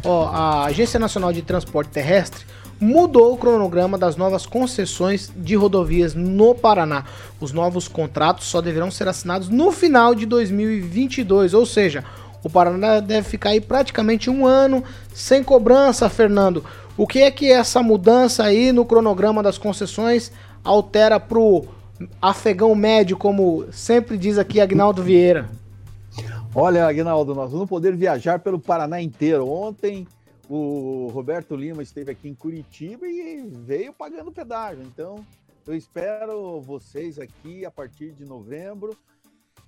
[0.03, 2.43] Ó, a Agência Nacional de Transporte Terrestre
[2.79, 7.05] mudou o cronograma das novas concessões de rodovias no Paraná.
[7.39, 12.03] Os novos contratos só deverão ser assinados no final de 2022, ou seja,
[12.43, 16.63] o Paraná deve ficar aí praticamente um ano sem cobrança, Fernando.
[16.97, 20.31] O que é que essa mudança aí no cronograma das concessões
[20.63, 21.65] altera pro
[22.21, 25.49] afegão médio, como sempre diz aqui Agnaldo Vieira?
[26.53, 29.49] Olha, Aguinaldo, nós vamos poder viajar pelo Paraná inteiro.
[29.49, 30.07] Ontem
[30.49, 34.83] o Roberto Lima esteve aqui em Curitiba e veio pagando pedágio.
[34.83, 35.25] Então,
[35.65, 38.95] eu espero vocês aqui a partir de novembro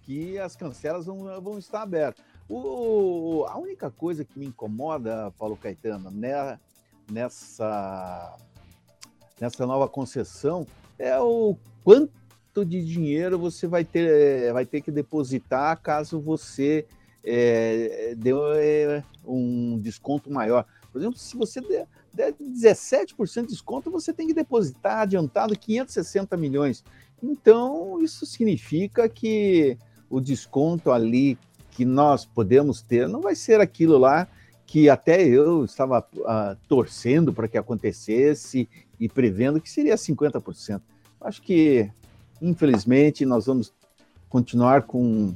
[0.03, 2.23] que as cancelas vão, vão estar abertas.
[2.47, 6.57] O, a única coisa que me incomoda, Paulo Caetano, né,
[7.11, 8.37] nessa,
[9.39, 10.65] nessa nova concessão
[10.97, 16.85] é o quanto de dinheiro você vai ter, vai ter que depositar caso você
[17.23, 20.65] é, dê é, um desconto maior.
[20.91, 26.35] Por exemplo, se você der, der 17% de desconto, você tem que depositar adiantado 560
[26.37, 26.83] milhões.
[27.21, 29.77] Então, isso significa que
[30.09, 31.37] o desconto ali
[31.71, 34.27] que nós podemos ter não vai ser aquilo lá
[34.65, 38.67] que até eu estava ah, torcendo para que acontecesse
[38.99, 40.81] e prevendo que seria 50%.
[41.21, 41.89] Acho que,
[42.41, 43.73] infelizmente, nós vamos
[44.27, 45.33] continuar com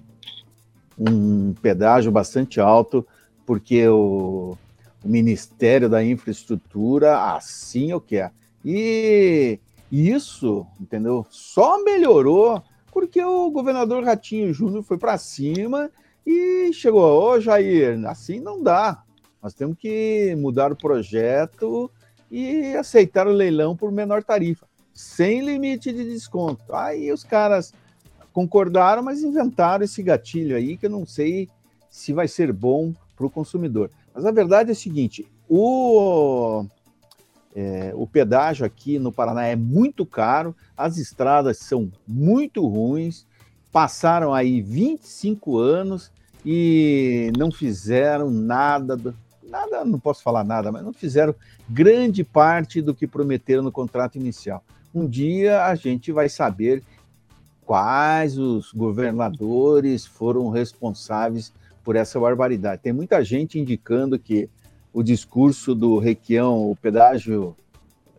[0.98, 3.08] um pedágio bastante alto,
[3.52, 4.58] porque o,
[5.04, 8.32] o Ministério da Infraestrutura assim o quer.
[8.64, 9.60] E
[9.92, 11.26] isso, entendeu?
[11.30, 15.92] Só melhorou porque o governador Ratinho Júnior foi para cima
[16.26, 19.04] e chegou, ô Jair, assim não dá.
[19.44, 21.92] Nós temos que mudar o projeto
[22.32, 26.74] e aceitar o leilão por menor tarifa, sem limite de desconto.
[26.74, 27.74] Aí os caras
[28.32, 31.50] concordaram, mas inventaram esse gatilho aí que eu não sei
[31.90, 33.92] se vai ser bom para o consumidor.
[34.14, 36.66] Mas a verdade é a seguinte: o,
[37.56, 43.28] é, o pedágio aqui no Paraná é muito caro, as estradas são muito ruins,
[43.72, 46.12] passaram aí 25 anos
[46.44, 51.36] e não fizeram nada, do, nada, não posso falar nada, mas não fizeram
[51.70, 54.64] grande parte do que prometeram no contrato inicial.
[54.94, 56.84] Um dia a gente vai saber
[57.64, 61.54] quais os governadores foram responsáveis
[61.84, 62.82] por essa barbaridade.
[62.82, 64.50] Tem muita gente indicando que
[64.94, 67.56] o discurso do Requião, o pedágio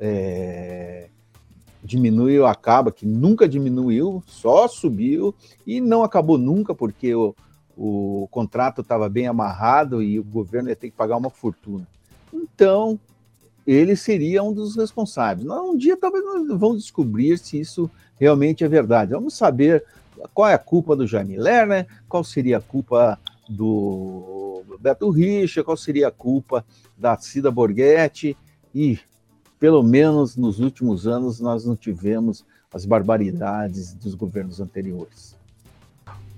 [0.01, 1.09] é,
[1.83, 5.35] diminuiu, acaba, que nunca diminuiu, só subiu
[5.67, 7.35] e não acabou nunca, porque o,
[7.77, 11.87] o contrato estava bem amarrado e o governo ia ter que pagar uma fortuna.
[12.33, 12.99] Então,
[13.67, 15.47] ele seria um dos responsáveis.
[15.49, 19.13] Um dia talvez nós vamos descobrir se isso realmente é verdade.
[19.13, 19.85] Vamos saber
[20.33, 23.19] qual é a culpa do Jaime Lerner, qual seria a culpa
[23.49, 26.65] do Beto Richa, qual seria a culpa
[26.97, 28.37] da Cida Borghetti
[28.75, 28.99] e
[29.59, 35.37] pelo menos nos últimos anos nós não tivemos as barbaridades dos governos anteriores.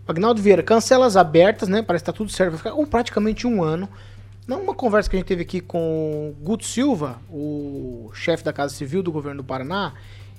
[0.06, 1.80] Agnaldo Vieira, cancelas abertas, né?
[1.80, 3.88] Parece que tá tudo certo, vai ficar um, praticamente um ano.
[4.46, 9.02] Numa conversa que a gente teve aqui com Guto Silva, o chefe da Casa Civil
[9.02, 9.94] do governo do Paraná,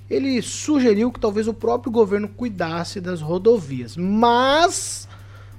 [0.08, 3.98] ele sugeriu que talvez o próprio governo cuidasse das rodovias.
[3.98, 5.08] Mas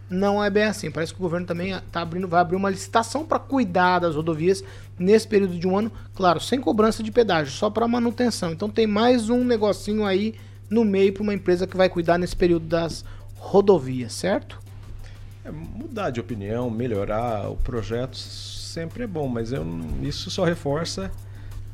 [0.09, 0.91] não é bem assim.
[0.91, 4.63] Parece que o governo também tá abrindo, vai abrir uma licitação para cuidar das rodovias
[4.99, 8.53] nesse período de um ano, claro, sem cobrança de pedágio, só para manutenção.
[8.53, 10.35] Então tem mais um negocinho aí
[10.71, 13.05] no meio para uma empresa que vai cuidar nesse período das
[13.37, 14.59] rodovias, certo?
[15.45, 19.65] É, mudar de opinião, melhorar o projeto sempre é bom, mas eu,
[20.03, 21.11] isso só reforça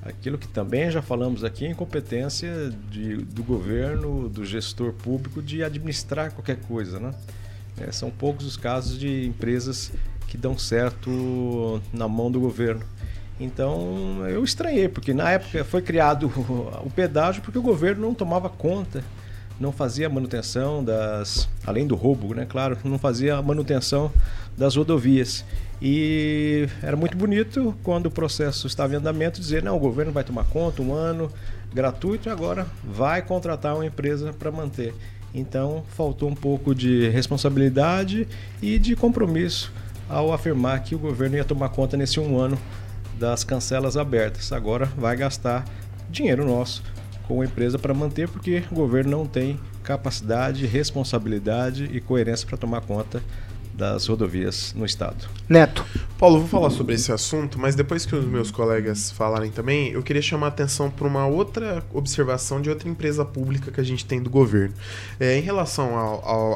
[0.03, 6.33] aquilo que também já falamos aqui, incompetência de, do governo, do gestor público de administrar
[6.33, 7.14] qualquer coisa, né?
[7.79, 9.93] É, são poucos os casos de empresas
[10.29, 12.85] que dão certo na mão do governo.
[13.41, 16.27] Então eu estranhei, porque na época foi criado
[16.85, 19.03] o pedágio porque o governo não tomava conta
[19.62, 21.49] não fazia manutenção das.
[21.64, 22.45] Além do roubo, né?
[22.45, 24.11] Claro, não fazia a manutenção
[24.59, 25.45] das rodovias.
[25.81, 30.25] E era muito bonito quando o processo estava em andamento dizer: não, o governo vai
[30.25, 31.31] tomar conta um ano
[31.73, 34.95] gratuito e agora vai contratar uma empresa para manter.
[35.35, 38.28] Então faltou um pouco de responsabilidade
[38.61, 39.72] e de compromisso
[40.09, 42.59] ao afirmar que o governo ia tomar conta nesse um ano
[43.18, 44.53] das cancelas abertas.
[44.53, 45.64] Agora vai gastar
[46.11, 46.83] dinheiro nosso
[47.26, 52.59] com a empresa para manter, porque o governo não tem capacidade, responsabilidade e coerência para
[52.59, 53.22] tomar conta
[53.75, 55.29] das rodovias no estado.
[55.49, 55.85] Neto.
[56.18, 60.03] Paulo, vou falar sobre esse assunto, mas depois que os meus colegas falarem também, eu
[60.05, 64.05] queria chamar a atenção para uma outra observação de outra empresa pública que a gente
[64.05, 64.73] tem do governo.
[65.18, 65.91] É, em relação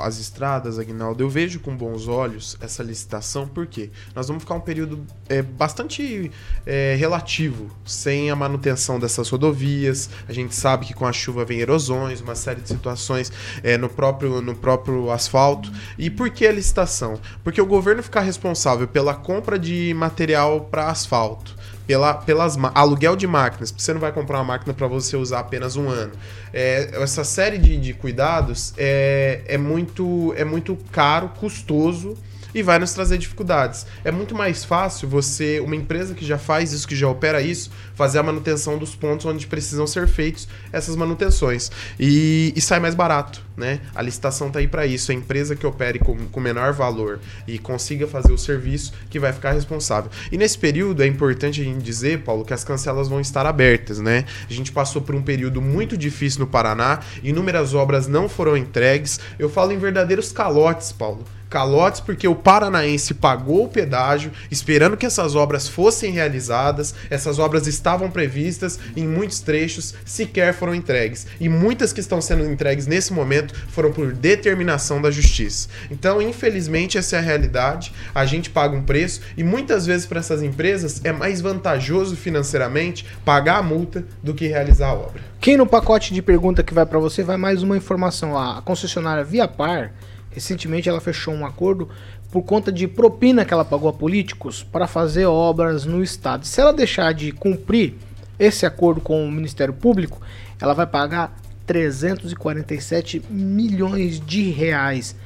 [0.01, 4.61] às estradas, Aguinaldo, eu vejo com bons olhos essa licitação, porque nós vamos ficar um
[4.61, 6.31] período é, bastante
[6.65, 10.09] é, relativo sem a manutenção dessas rodovias.
[10.29, 13.33] A gente sabe que com a chuva vem erosões, uma série de situações
[13.65, 15.73] é, no, próprio, no próprio asfalto.
[15.99, 17.06] E por que a licitação?
[17.43, 21.55] Porque o governo ficar responsável pela compra de material para asfalto.
[21.87, 25.39] Pela, pelas aluguel de máquinas, porque você não vai comprar uma máquina para você usar
[25.39, 26.11] apenas um ano.
[26.53, 32.17] É, essa série de, de cuidados é, é, muito, é muito caro, custoso
[32.57, 33.87] e vai nos trazer dificuldades.
[34.03, 37.71] É muito mais fácil você, uma empresa que já faz isso, que já opera isso,
[37.97, 41.73] fazer a manutenção dos pontos onde precisam ser feitos essas manutenções.
[41.99, 43.81] E, e sai mais barato, né?
[43.95, 45.11] A licitação tá aí para isso.
[45.11, 47.19] A empresa que opere com, com menor valor
[47.49, 50.11] e consiga fazer o serviço que vai ficar responsável.
[50.31, 53.99] E nesse período é importante a gente dizer, Paulo, que as cancelas vão estar abertas,
[53.99, 54.27] né?
[54.49, 59.19] A gente passou por um período muito difícil no Paraná, inúmeras obras não foram entregues.
[59.39, 65.07] Eu falo em verdadeiros calotes, Paulo calotes porque o paranaense pagou o pedágio esperando que
[65.07, 66.95] essas obras fossem realizadas.
[67.09, 71.29] Essas obras estavam previstas em muitos trechos, sequer foram entregues.
[71.39, 75.69] E muitas que estão sendo entregues nesse momento foram por determinação da justiça.
[75.89, 77.93] Então, infelizmente, essa é a realidade.
[78.13, 83.07] A gente paga um preço e muitas vezes para essas empresas é mais vantajoso financeiramente
[83.25, 85.23] pagar a multa do que realizar a obra.
[85.41, 88.37] Quem no pacote de pergunta que vai pra você vai mais uma informação.
[88.37, 89.93] A concessionária Via Par,
[90.31, 91.89] recentemente ela fechou um acordo
[92.37, 96.47] por conta de propina que ela pagou a políticos para fazer obras no estado.
[96.47, 97.95] Se ela deixar de cumprir
[98.39, 100.21] esse acordo com o Ministério Público,
[100.61, 101.35] ela vai pagar
[101.67, 105.17] 347 milhões de reais.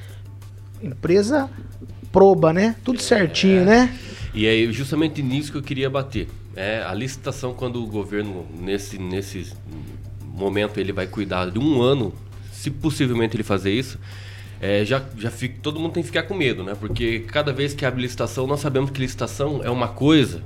[0.80, 1.50] Empresa
[2.12, 2.76] proba, né?
[2.84, 3.92] Tudo certinho, né?
[4.32, 6.28] E é justamente nisso que eu queria bater.
[6.54, 9.52] É, a licitação, quando o governo, nesse, nesse
[10.22, 12.14] momento, ele vai cuidar de um ano,
[12.52, 13.98] se possivelmente ele fazer isso,
[14.60, 16.74] é, já, já fica, todo mundo tem que ficar com medo, né?
[16.78, 20.42] Porque cada vez que abre licitação, nós sabemos que licitação é uma coisa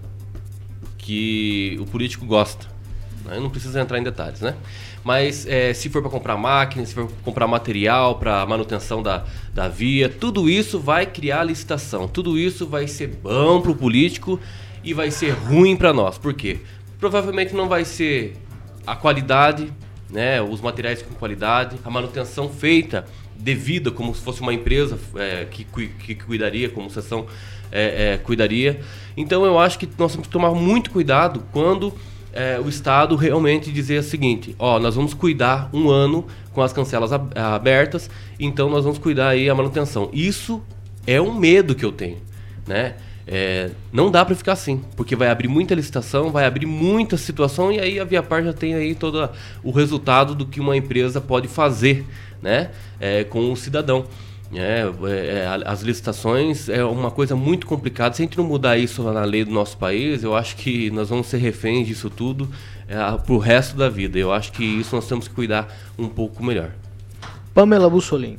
[0.97, 2.67] que o político gosta.
[3.25, 3.41] né?
[3.41, 4.55] Não precisa entrar em detalhes, né?
[5.03, 9.25] Mas é, se for para comprar máquina, se for pra comprar material para manutenção da,
[9.53, 12.07] da via, tudo isso vai criar licitação.
[12.07, 14.41] Tudo isso vai ser bom para o político
[14.83, 16.17] e vai ser ruim para nós.
[16.17, 16.61] Por quê?
[16.99, 18.37] Provavelmente não vai ser
[18.87, 19.73] a qualidade,
[20.09, 20.41] né?
[20.41, 23.05] Os materiais com qualidade, a manutenção feita
[23.45, 27.27] devida, como se fosse uma empresa é, que, que cuidaria, como sessão
[27.71, 28.81] é, é, cuidaria.
[29.17, 31.93] Então eu acho que nós temos que tomar muito cuidado quando
[32.33, 36.73] é, o Estado realmente dizer o seguinte, ó, nós vamos cuidar um ano com as
[36.73, 40.09] cancelas ab- abertas, então nós vamos cuidar aí a manutenção.
[40.13, 40.63] Isso
[41.07, 42.19] é um medo que eu tenho,
[42.67, 42.95] né?
[43.27, 47.73] É, não dá para ficar assim, porque vai abrir muita licitação, vai abrir muita situação
[47.73, 49.31] e aí a Viapar já tem aí todo
[49.63, 52.05] o resultado do que uma empresa pode fazer,
[52.43, 52.71] né,
[53.01, 54.05] é, com o cidadão.
[54.55, 58.15] É, é, a- as licitações é uma coisa muito complicada.
[58.15, 61.09] Se a gente não mudar isso na lei do nosso país, eu acho que nós
[61.09, 62.49] vamos ser reféns disso tudo
[62.87, 64.19] é, pro resto da vida.
[64.19, 66.71] Eu acho que isso nós temos que cuidar um pouco melhor.
[67.55, 68.37] Pamela Bussolini.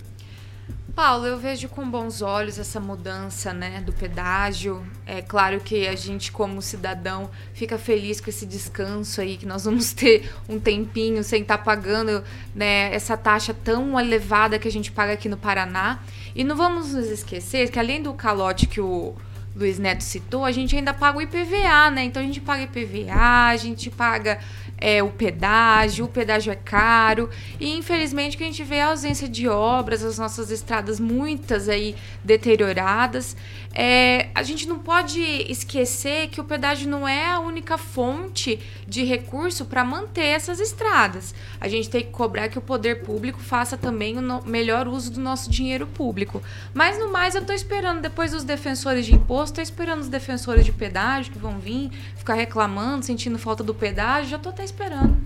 [0.96, 4.82] Paulo, eu vejo com bons olhos essa mudança, né, do pedágio.
[5.06, 9.66] É claro que a gente, como cidadão, fica feliz com esse descanso aí, que nós
[9.66, 12.24] vamos ter um tempinho sem estar pagando,
[12.56, 16.00] né, essa taxa tão elevada que a gente paga aqui no Paraná.
[16.34, 19.14] E não vamos nos esquecer que além do calote que o
[19.56, 22.04] Luiz Neto citou, a gente ainda paga o IPVA, né?
[22.04, 24.40] Então a gente paga IPVA, a gente paga
[24.78, 27.30] é, o pedágio, o pedágio é caro.
[27.60, 31.96] E infelizmente que a gente vê a ausência de obras, as nossas estradas muitas aí
[32.24, 33.36] deterioradas.
[33.78, 35.20] É, a gente não pode
[35.52, 38.58] esquecer que o pedágio não é a única fonte
[38.88, 41.36] de recurso para manter essas estradas.
[41.60, 45.12] A gente tem que cobrar que o poder público faça também o no- melhor uso
[45.12, 46.42] do nosso dinheiro público.
[46.74, 50.64] Mas no mais, eu estou esperando, depois dos defensores de imposto, estou esperando os defensores
[50.64, 55.18] de pedágio que vão vir, ficar reclamando, sentindo falta do pedágio, já estou até esperando.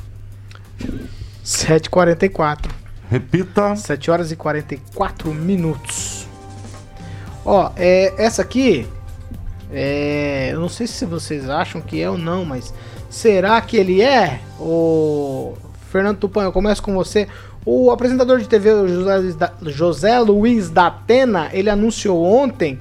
[1.45, 2.69] 7h44.
[3.09, 3.75] Repita.
[3.75, 6.27] 7 horas e 44 minutos.
[7.45, 8.87] Ó, é, essa aqui.
[9.71, 12.73] É, eu não sei se vocês acham que é ou não, mas
[13.09, 14.41] será que ele é?
[14.59, 15.53] O
[15.91, 17.27] Fernando Tupan, eu começo com você.
[17.65, 22.79] O apresentador de TV, José José Luiz da Atena, ele anunciou ontem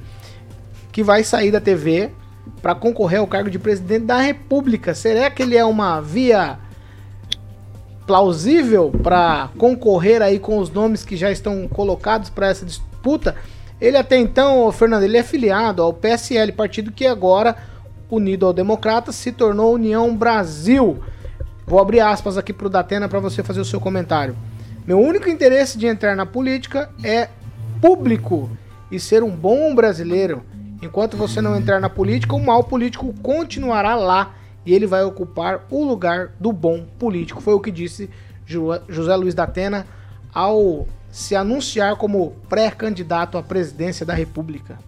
[0.92, 2.10] que vai sair da TV
[2.62, 4.94] para concorrer ao cargo de presidente da República.
[4.94, 6.58] Será que ele é uma via
[8.06, 13.36] plausível para concorrer aí com os nomes que já estão colocados para essa disputa?
[13.80, 17.56] Ele até então, ô, Fernando, ele é filiado ao PSL, partido que agora,
[18.10, 21.00] unido ao Democrata, se tornou União Brasil.
[21.66, 24.36] Vou abrir aspas aqui pro Datena para você fazer o seu comentário.
[24.86, 27.28] Meu único interesse de entrar na política é
[27.80, 28.50] público
[28.90, 30.42] e ser um bom brasileiro.
[30.82, 35.66] Enquanto você não entrar na política, o mau político continuará lá e ele vai ocupar
[35.70, 37.40] o lugar do bom político.
[37.40, 38.08] Foi o que disse
[38.46, 39.86] Jo- José Luiz da Atena
[40.32, 44.78] ao se anunciar como pré-candidato à presidência da República.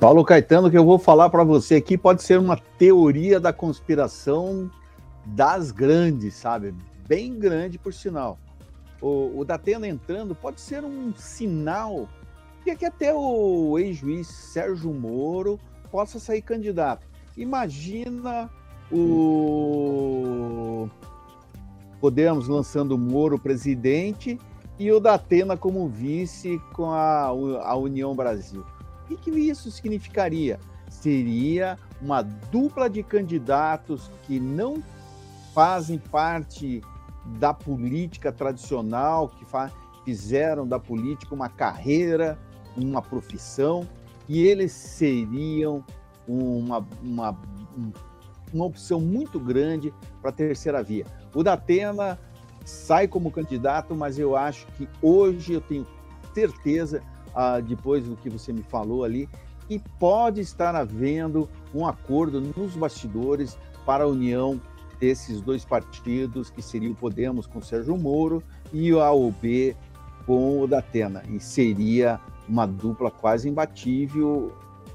[0.00, 4.70] Paulo Caetano, que eu vou falar para você aqui, pode ser uma teoria da conspiração
[5.24, 6.74] das grandes, sabe?
[7.06, 8.38] Bem grande, por sinal.
[9.00, 12.08] O, o Datena entrando pode ser um sinal
[12.64, 17.06] de que até o ex-juiz Sérgio Moro possa sair candidato.
[17.36, 18.50] Imagina
[18.90, 20.88] o
[22.04, 24.38] Podemos lançando o Moro presidente
[24.78, 28.62] e o Datena como vice com a, a União Brasil.
[29.10, 30.60] O que, isso significaria?
[30.90, 34.82] Seria uma dupla de candidatos que não
[35.54, 36.82] fazem parte
[37.38, 39.46] da política tradicional, que
[40.04, 42.38] fizeram da política uma carreira,
[42.76, 43.88] uma profissão,
[44.28, 45.82] e eles seriam
[46.28, 47.30] uma, uma,
[47.78, 47.92] um-
[48.52, 49.90] uma opção muito grande
[50.20, 51.06] para a terceira via.
[51.34, 52.18] O Datena
[52.64, 55.86] sai como candidato, mas eu acho que hoje eu tenho
[56.32, 57.02] certeza,
[57.34, 59.28] ah, depois do que você me falou ali,
[59.68, 64.60] que pode estar havendo um acordo nos bastidores para a união
[64.98, 69.76] desses dois partidos, que seria o Podemos com o Sérgio Moro e o AOB
[70.26, 71.22] com o Datena.
[71.28, 74.52] E seria uma dupla quase imbatível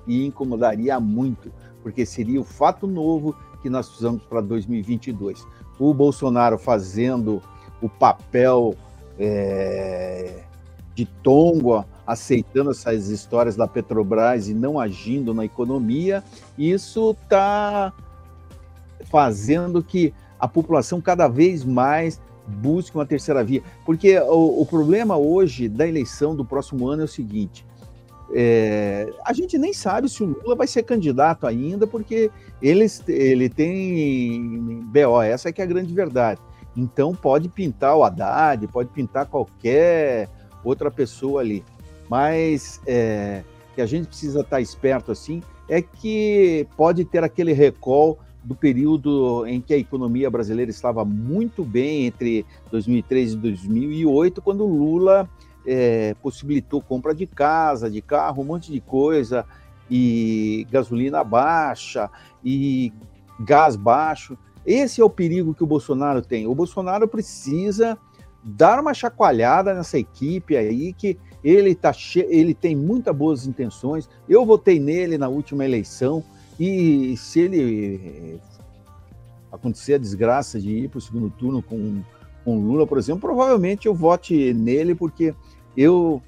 [0.08, 1.52] e incomodaria muito,
[1.84, 5.46] porque seria o fato novo que nós precisamos para 2022.
[5.80, 7.42] O Bolsonaro fazendo
[7.82, 8.76] o papel
[9.18, 10.44] é,
[10.94, 16.24] de tongo, aceitando essas histórias da Petrobras e não agindo na economia,
[16.58, 17.94] isso está
[19.06, 23.62] fazendo que a população cada vez mais busque uma terceira via.
[23.86, 27.66] Porque o, o problema hoje da eleição do próximo ano é o seguinte:
[28.34, 32.30] é, a gente nem sabe se o Lula vai ser candidato ainda, porque
[32.62, 36.40] ele, ele tem BO, essa é que é a grande verdade.
[36.76, 40.30] Então pode pintar o Haddad, pode pintar qualquer
[40.64, 41.64] outra pessoa ali.
[42.10, 43.44] Mas é,
[43.76, 49.46] que a gente precisa estar esperto assim é que pode ter aquele recall do período
[49.46, 55.30] em que a economia brasileira estava muito bem entre 2003 e 2008, quando o Lula
[55.66, 59.46] é, possibilitou compra de casa, de carro, um monte de coisa,
[59.90, 62.10] e gasolina baixa,
[62.44, 62.94] e
[63.40, 64.38] gás baixo.
[64.66, 66.48] Esse é o perigo que o Bolsonaro tem.
[66.48, 67.98] O Bolsonaro precisa
[68.44, 72.26] dar uma chacoalhada nessa equipe aí, que ele, tá che...
[72.30, 74.10] ele tem muitas boas intenções.
[74.28, 76.24] Eu votei nele na última eleição,
[76.60, 78.02] e se ele
[78.36, 78.40] eh,
[79.52, 82.02] acontecer a desgraça de ir para o segundo turno com,
[82.50, 85.36] com Lula, por exemplo, provavelmente eu vote nele, porque
[85.78, 86.20] eu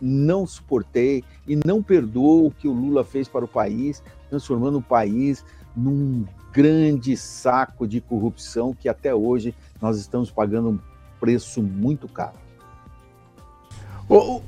[0.00, 4.82] não suportei e não perdoo o que o Lula fez para o país, transformando o
[4.82, 5.44] país
[5.76, 10.78] num grande saco de corrupção que até hoje nós estamos pagando um
[11.20, 12.34] preço muito caro.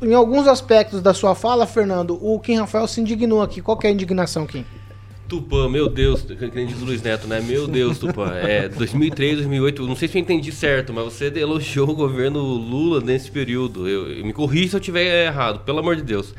[0.03, 3.63] Em alguns aspectos da sua fala, Fernando, o Kim Rafael se indignou aqui.
[3.63, 4.65] Qual é a indignação, Kim?
[5.29, 7.41] Tupã, meu Deus, que nem diz o Luiz Neto, né?
[7.41, 8.31] Meu Deus, Tupã.
[8.33, 13.01] É 2003, 2008, não sei se eu entendi certo, mas você elogiou o governo Lula
[13.01, 13.89] nesse período.
[13.89, 16.33] Eu, eu me corri se eu tiver errado, pelo amor de Deus.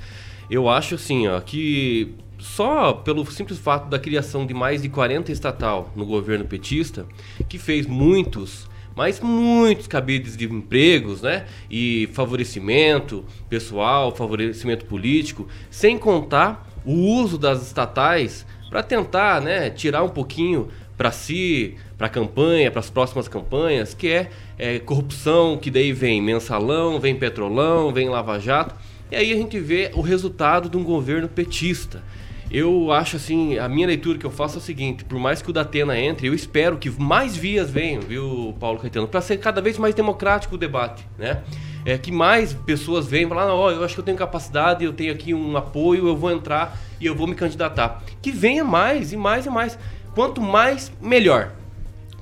[0.49, 5.31] Eu acho assim, ó, que só pelo simples fato da criação de mais de 40
[5.31, 7.05] estatal no governo petista,
[7.49, 11.45] que fez muitos, mas muitos cabides de empregos, né?
[11.69, 20.03] E favorecimento pessoal, favorecimento político, sem contar o uso das estatais para tentar, né, tirar
[20.03, 25.57] um pouquinho para si, para a campanha, para as próximas campanhas, que é, é corrupção,
[25.57, 28.75] que daí vem mensalão, vem petrolão, vem lava jato,
[29.11, 32.03] e aí a gente vê o resultado de um governo petista.
[32.49, 35.49] Eu acho assim, a minha leitura que eu faço é o seguinte, por mais que
[35.49, 39.61] o Datena entre, eu espero que mais vias venham, viu, Paulo Caetano, para ser cada
[39.61, 41.43] vez mais democrático o debate, né?
[41.85, 45.11] É que mais pessoas venham falar, ó, eu acho que eu tenho capacidade, eu tenho
[45.11, 48.03] aqui um apoio, eu vou entrar e eu vou me candidatar.
[48.21, 49.77] Que venha mais e mais e mais.
[50.13, 51.53] Quanto mais, melhor.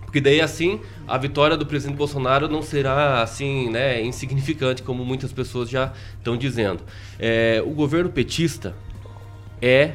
[0.01, 5.33] Porque daí assim a vitória do presidente Bolsonaro não será assim, né, insignificante como muitas
[5.33, 6.83] pessoas já estão dizendo.
[7.19, 8.75] É, o governo petista
[9.61, 9.93] é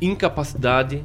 [0.00, 1.04] incapacidade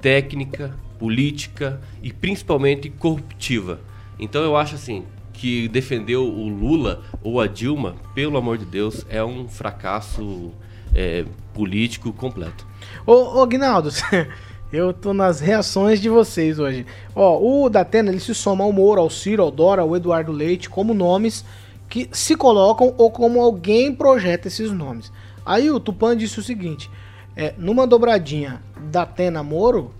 [0.00, 3.80] técnica, política e principalmente corruptiva.
[4.18, 9.06] Então eu acho assim que defendeu o Lula ou a Dilma, pelo amor de Deus,
[9.08, 10.52] é um fracasso
[10.94, 11.24] é,
[11.58, 12.64] político completo.
[13.04, 13.90] Ô, ô Guinaldo,
[14.72, 16.86] eu tô nas reações de vocês hoje.
[17.16, 20.70] Ó, o Datena, ele se soma ao Moro, ao Ciro, ao Dora, ao Eduardo Leite,
[20.70, 21.44] como nomes
[21.88, 25.10] que se colocam ou como alguém projeta esses nomes.
[25.44, 26.88] Aí o Tupan disse o seguinte,
[27.34, 29.92] é, numa dobradinha Datena Moro,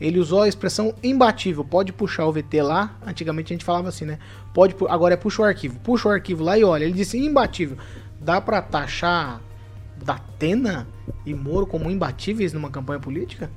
[0.00, 1.62] ele usou a expressão imbatível.
[1.62, 2.96] Pode puxar o VT lá.
[3.06, 4.18] Antigamente a gente falava assim, né?
[4.54, 5.78] Pode, agora é puxa o arquivo.
[5.80, 6.84] Puxa o arquivo lá e olha.
[6.84, 7.76] Ele disse imbatível.
[8.18, 9.42] Dá pra taxar
[10.04, 10.86] Datena
[11.24, 13.50] e Moro como imbatíveis numa campanha política?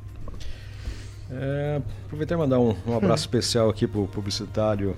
[1.32, 4.96] É, aproveitar e mandar um, um abraço especial aqui pro publicitário,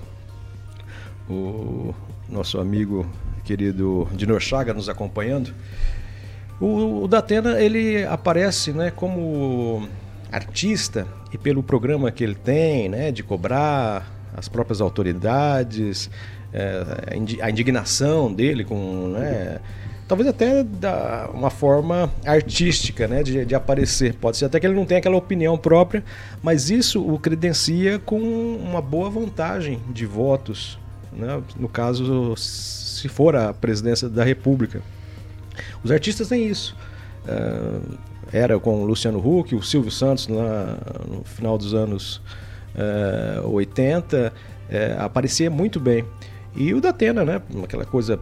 [1.28, 1.94] o
[2.28, 3.06] nosso amigo
[3.44, 5.52] querido Dinor Chaga nos acompanhando.
[6.60, 9.88] O, o Datena ele aparece né, como
[10.30, 16.08] artista e pelo programa que ele tem, né, de cobrar as próprias autoridades,
[16.52, 19.60] é, a indi- a indignação dele com, né,
[20.12, 24.12] talvez até da uma forma artística, né, de, de aparecer.
[24.12, 26.04] Pode ser até que ele não tenha aquela opinião própria,
[26.42, 30.78] mas isso o credencia com uma boa vantagem de votos,
[31.10, 34.82] né, no caso se for a presidência da República.
[35.82, 36.76] Os artistas têm isso.
[37.26, 37.80] Eh,
[38.34, 42.20] era com o Luciano Huck, o Silvio Santos no final dos anos
[42.74, 44.30] eh, 80,
[44.68, 46.04] eh, aparecia muito bem.
[46.54, 47.40] E o Datena, né?
[47.64, 48.20] Aquela coisa,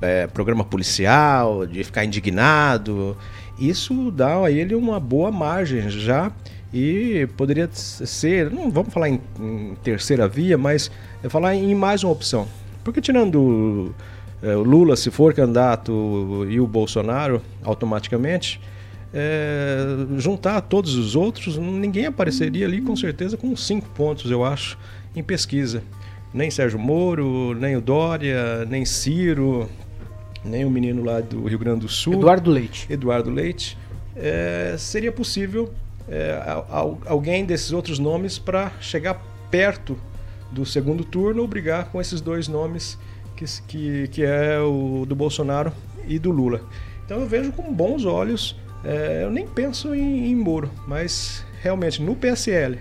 [0.00, 3.16] eh, programa policial, de ficar indignado.
[3.58, 6.30] Isso dá a ele uma boa margem já
[6.72, 10.90] e poderia ser, não vamos falar em, em terceira via, mas
[11.22, 12.46] é falar em mais uma opção.
[12.84, 13.94] Porque tirando
[14.42, 18.60] é, o Lula, se for candidato, e o Bolsonaro, automaticamente,
[19.14, 19.78] é,
[20.18, 24.78] juntar todos os outros, ninguém apareceria ali com certeza com cinco pontos, eu acho,
[25.14, 25.82] em pesquisa.
[26.34, 29.68] Nem Sérgio Moro, nem o Dória, nem Ciro,
[30.46, 32.14] nem o menino lá do Rio Grande do Sul.
[32.14, 32.86] Eduardo Leite.
[32.90, 33.76] Eduardo Leite.
[34.14, 35.72] É, seria possível
[36.08, 36.40] é,
[36.70, 39.20] al- alguém desses outros nomes para chegar
[39.50, 39.98] perto
[40.50, 42.96] do segundo turno ou brigar com esses dois nomes
[43.36, 45.72] que, que, que é o do Bolsonaro
[46.06, 46.62] e do Lula.
[47.04, 52.00] Então eu vejo com bons olhos, é, eu nem penso em, em Moro, mas realmente
[52.02, 52.78] no PSL,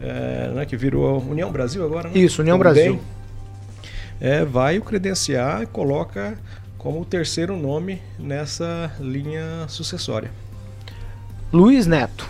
[0.00, 2.18] é, né, que virou União Brasil agora, né?
[2.18, 3.00] Isso, União Também, Brasil.
[4.20, 6.38] é, vai o credenciar e coloca
[6.82, 10.32] como o terceiro nome nessa linha sucessória.
[11.52, 12.28] Luiz Neto.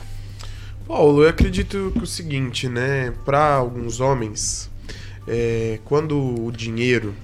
[0.87, 3.13] Paulo, eu acredito que o seguinte, né?
[3.25, 4.71] Para alguns homens,
[5.27, 7.15] é, quando o dinheiro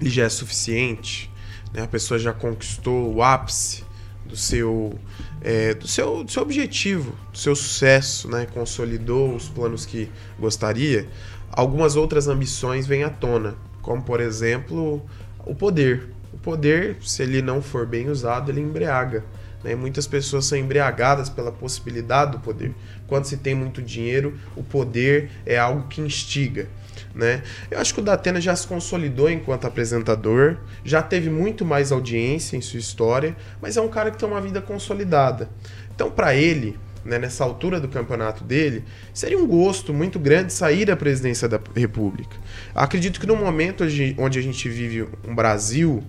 [0.00, 1.30] ele já é suficiente,
[1.72, 3.84] né, a pessoa já conquistou o ápice
[4.26, 4.98] do seu,
[5.40, 11.08] é, do seu, do seu objetivo, do seu sucesso, né, consolidou os planos que gostaria,
[11.50, 15.02] algumas outras ambições vêm à tona, como por exemplo
[15.46, 16.08] o poder.
[16.32, 19.24] O poder, se ele não for bem usado, ele embriaga.
[19.62, 19.74] Né?
[19.74, 22.72] Muitas pessoas são embriagadas pela possibilidade do poder.
[23.06, 26.68] Quando se tem muito dinheiro, o poder é algo que instiga.
[27.14, 27.42] Né?
[27.70, 32.56] Eu acho que o Datena já se consolidou enquanto apresentador, já teve muito mais audiência
[32.56, 35.48] em sua história, mas é um cara que tem uma vida consolidada.
[35.94, 40.84] Então, para ele, né, nessa altura do campeonato dele, seria um gosto muito grande sair
[40.84, 42.36] da presidência da República.
[42.74, 43.84] Acredito que no momento
[44.18, 46.02] onde a gente vive um Brasil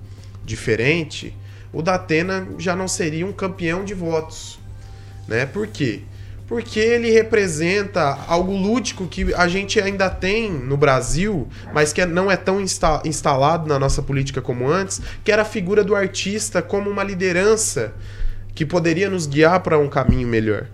[0.44, 1.36] diferente,
[1.74, 4.58] o Datena já não seria um campeão de votos.
[5.28, 5.46] Né?
[5.46, 6.02] Por quê?
[6.48, 12.30] Porque ele representa algo lúdico que a gente ainda tem no Brasil, mas que não
[12.30, 16.62] é tão insta- instalado na nossa política como antes, que era a figura do artista
[16.62, 17.94] como uma liderança
[18.54, 20.68] que poderia nos guiar para um caminho melhor.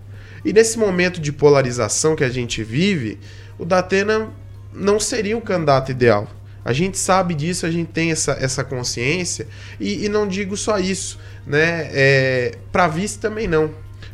[0.43, 3.19] E nesse momento de polarização que a gente vive,
[3.57, 4.29] o Datena
[4.73, 6.27] não seria o candidato ideal.
[6.63, 9.47] A gente sabe disso, a gente tem essa, essa consciência,
[9.79, 11.89] e, e não digo só isso, né?
[11.91, 13.71] É, para vice também não.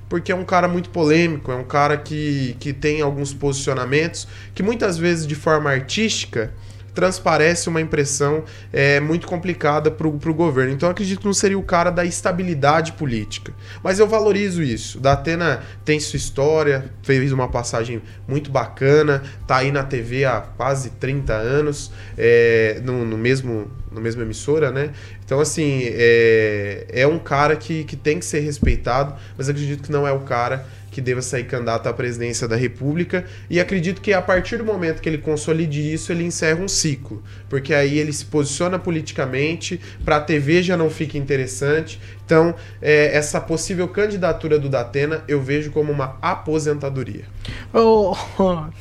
[0.07, 4.25] Porque é um cara muito polêmico, é um cara que, que tem alguns posicionamentos
[4.55, 6.53] que muitas vezes de forma artística
[6.97, 8.43] transparece uma impressão
[8.73, 10.73] é, muito complicada para o governo.
[10.73, 13.53] Então acredito que não seria o cara da estabilidade política.
[13.83, 14.99] Mas eu valorizo isso.
[14.99, 20.41] Da Atena tem sua história, fez uma passagem muito bacana, tá aí na TV há
[20.41, 24.91] quase 30 anos, é, no, no mesmo na mesma emissora, né?
[25.23, 29.91] Então, assim, é, é um cara que, que tem que ser respeitado, mas acredito que
[29.91, 30.65] não é o cara
[30.97, 33.23] que deva sair candidato à presidência da República.
[33.51, 37.21] E acredito que a partir do momento que ele consolide isso, ele encerra um ciclo.
[37.47, 42.01] Porque aí ele se posiciona politicamente, para a TV já não fica interessante.
[42.25, 47.25] Então, é, essa possível candidatura do Datena eu vejo como uma aposentadoria.
[47.71, 48.15] Oh,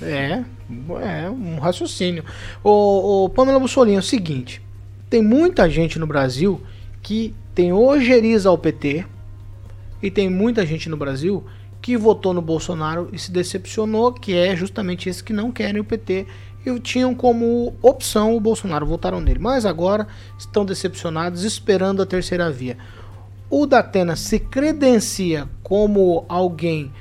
[0.00, 0.42] é,
[1.02, 2.24] é um raciocínio.
[2.64, 4.62] O, o Pamela Bussolini, é o seguinte:
[5.10, 6.62] tem muita gente no Brasil
[7.02, 9.04] que tem ojeriza ao PT
[10.02, 11.44] e tem muita gente no Brasil
[11.86, 15.84] que votou no Bolsonaro e se decepcionou, que é justamente esse que não querem o
[15.84, 16.26] PT
[16.66, 19.38] e tinham como opção o Bolsonaro, votaram nele.
[19.38, 22.76] Mas agora estão decepcionados, esperando a terceira via.
[23.48, 26.92] O Datena se credencia como alguém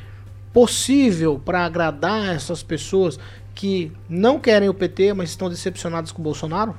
[0.54, 3.20] possível para agradar essas pessoas
[3.56, 6.76] que não querem o PT, mas estão decepcionados com o Bolsonaro?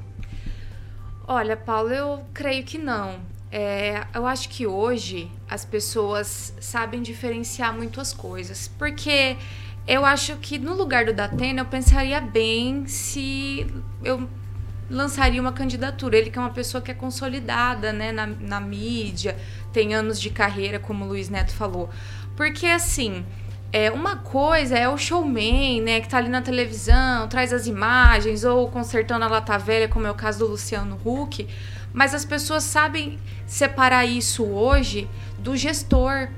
[1.26, 3.16] Olha, Paulo, eu creio que não.
[3.58, 8.70] É, eu acho que hoje as pessoas sabem diferenciar muito as coisas.
[8.76, 9.34] Porque
[9.88, 13.66] eu acho que no lugar do Datena eu pensaria bem se
[14.04, 14.28] eu
[14.90, 16.18] lançaria uma candidatura.
[16.18, 19.34] Ele que é uma pessoa que é consolidada né, na, na mídia,
[19.72, 21.88] tem anos de carreira, como o Luiz Neto falou.
[22.36, 23.24] Porque assim.
[23.72, 28.44] É, uma coisa é o showman, né, que tá ali na televisão, traz as imagens,
[28.44, 31.46] ou consertando a lata velha, como é o caso do Luciano Huck.
[31.96, 36.28] Mas as pessoas sabem separar isso hoje do gestor.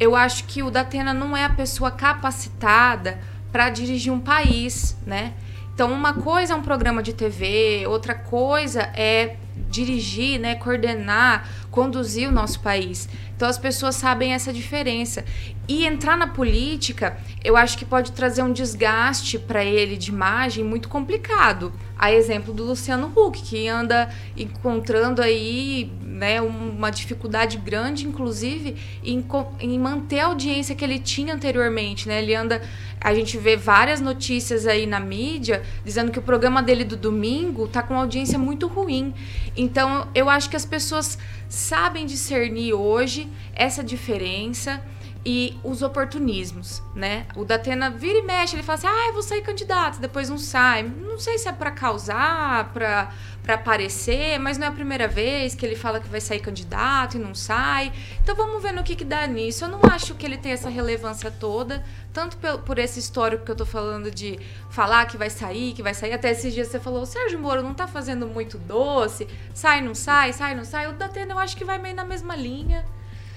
[0.00, 3.20] Eu acho que o Datena não é a pessoa capacitada
[3.52, 5.34] para dirigir um país, né?
[5.72, 9.36] Então, uma coisa é um programa de TV, outra coisa é
[9.70, 13.08] dirigir, né, coordenar, conduzir o nosso país.
[13.36, 15.24] Então as pessoas sabem essa diferença.
[15.66, 20.62] E entrar na política, eu acho que pode trazer um desgaste para ele de imagem
[20.62, 21.72] muito complicado.
[21.98, 29.24] A exemplo do Luciano Huck, que anda encontrando aí né, uma dificuldade grande, inclusive, em,
[29.58, 32.06] em manter a audiência que ele tinha anteriormente.
[32.06, 32.22] Né?
[32.22, 32.62] Ele anda.
[33.00, 37.66] A gente vê várias notícias aí na mídia dizendo que o programa dele do domingo
[37.66, 39.12] tá com audiência muito ruim.
[39.56, 41.18] Então, eu acho que as pessoas
[41.64, 44.82] sabem discernir hoje essa diferença
[45.26, 47.26] e os oportunismos, né?
[47.34, 50.36] O Datena vira e mexe, ele fala assim: "Ah, eu vou sair candidato", depois não
[50.36, 50.82] sai.
[50.82, 53.10] Não sei se é para causar, para
[53.44, 57.18] para aparecer, mas não é a primeira vez que ele fala que vai sair candidato
[57.18, 57.92] e não sai.
[58.22, 59.66] Então vamos ver no que que dá nisso.
[59.66, 63.56] Eu não acho que ele tem essa relevância toda, tanto por, esse histórico que eu
[63.56, 64.40] tô falando de
[64.70, 66.14] falar que vai sair, que vai sair.
[66.14, 69.94] Até esses dias você falou: "O Sérgio Moro não tá fazendo muito doce, sai não
[69.94, 70.88] sai, sai não sai".
[70.88, 72.82] O Datena eu acho que vai meio na mesma linha.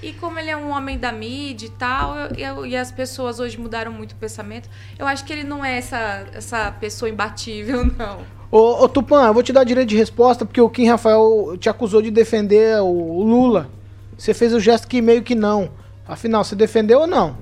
[0.02, 3.40] E como ele é um homem da mídia e tal, eu, eu, e as pessoas
[3.40, 7.84] hoje mudaram muito o pensamento, eu acho que ele não é essa, essa pessoa imbatível,
[7.98, 8.37] não.
[8.50, 11.70] Ô, ô Tupã, eu vou te dar direito de resposta, porque o Kim Rafael te
[11.70, 13.70] acusou de defender o, Lula.
[14.18, 15.70] Você fez o gesto que meio que não.
[16.08, 17.36] Afinal, você defendeu ou não?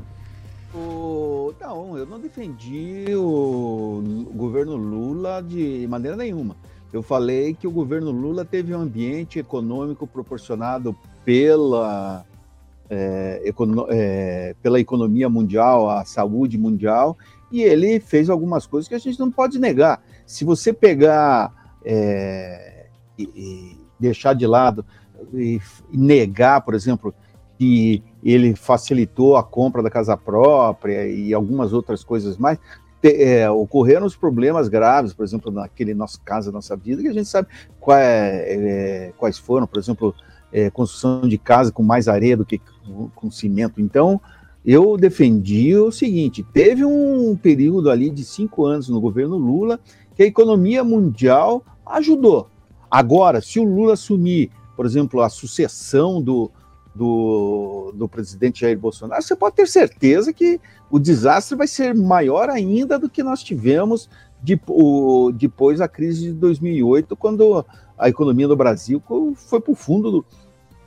[0.73, 1.53] O...
[1.61, 4.03] Não, eu não defendi o...
[4.27, 6.55] o governo Lula de maneira nenhuma.
[6.91, 12.25] Eu falei que o governo Lula teve um ambiente econômico proporcionado pela
[12.89, 17.17] é, econo é, pela economia mundial, a saúde mundial,
[17.51, 20.01] e ele fez algumas coisas que a gente não pode negar.
[20.25, 21.53] Se você pegar
[21.83, 24.85] é, e, e, deixar de lado
[25.33, 25.59] e,
[25.91, 27.13] e negar, por exemplo,
[27.57, 32.59] que ele facilitou a compra da casa própria e algumas outras coisas mais,
[33.03, 37.29] é, ocorreram os problemas graves, por exemplo, naquele nosso caso, nossa vida, que a gente
[37.29, 37.47] sabe
[37.79, 40.13] qual é, é, quais foram, por exemplo,
[40.51, 42.59] é, construção de casa com mais areia do que
[43.13, 43.79] com cimento.
[43.79, 44.19] Então,
[44.65, 49.79] eu defendi o seguinte: teve um período ali de cinco anos no governo Lula
[50.15, 52.47] que a economia mundial ajudou.
[52.89, 56.49] Agora, se o Lula assumir, por exemplo, a sucessão do,
[56.93, 60.59] do, do presidente Jair Bolsonaro, você pode ter certeza que
[60.89, 64.09] o desastre vai ser maior ainda do que nós tivemos
[64.41, 67.65] de, o, depois da crise de 2008, quando
[67.97, 69.01] a economia do Brasil
[69.35, 70.25] foi para o fundo do,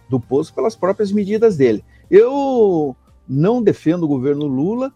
[0.09, 1.85] do poço pelas próprias medidas dele.
[2.11, 2.97] Eu
[3.29, 4.93] não defendo o governo Lula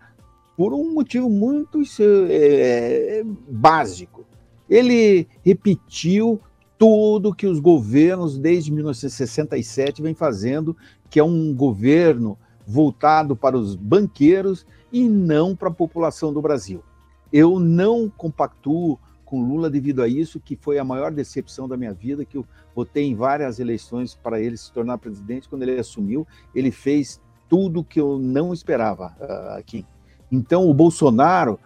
[0.56, 1.82] por um motivo muito
[2.28, 4.24] é, básico.
[4.68, 6.40] Ele repetiu
[6.78, 10.76] tudo que os governos desde 1967 vêm fazendo,
[11.08, 16.82] que é um governo voltado para os banqueiros e não para a população do Brasil.
[17.32, 21.94] Eu não compactuo com Lula devido a isso, que foi a maior decepção da minha
[21.94, 22.44] vida, que eu
[22.74, 25.48] votei em várias eleições para ele se tornar presidente.
[25.48, 29.86] Quando ele assumiu, ele fez tudo que eu não esperava uh, aqui.
[30.32, 31.60] Então, o Bolsonaro,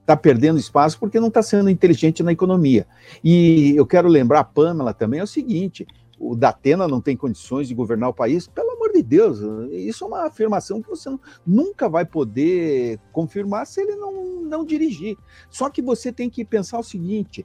[0.00, 2.86] está perdendo espaço porque não está sendo inteligente na economia.
[3.22, 5.86] E eu quero lembrar a Pamela também é o seguinte:
[6.18, 9.40] o Datena não tem condições de governar o país, pelo amor de Deus,
[9.72, 11.10] isso é uma afirmação que você
[11.46, 15.18] nunca vai poder confirmar se ele não, não dirigir.
[15.50, 17.44] Só que você tem que pensar o seguinte: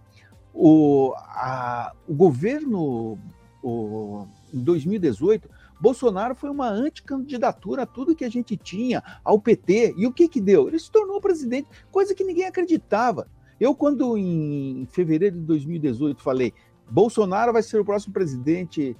[0.54, 3.18] o, a- o governo
[3.64, 5.50] o, em 2018,
[5.82, 9.96] Bolsonaro foi uma anticandidatura a tudo que a gente tinha, ao PT.
[9.98, 10.68] E o que que deu?
[10.68, 13.28] Ele se tornou presidente, coisa que ninguém acreditava.
[13.60, 16.54] Eu, quando em fevereiro de 2018 falei
[16.90, 18.98] Bolsonaro vai ser o próximo presidente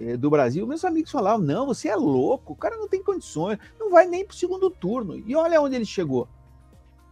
[0.00, 3.58] eh, do Brasil, meus amigos falavam: não, você é louco, o cara não tem condições,
[3.78, 5.16] não vai nem para o segundo turno.
[5.16, 6.26] E olha onde ele chegou.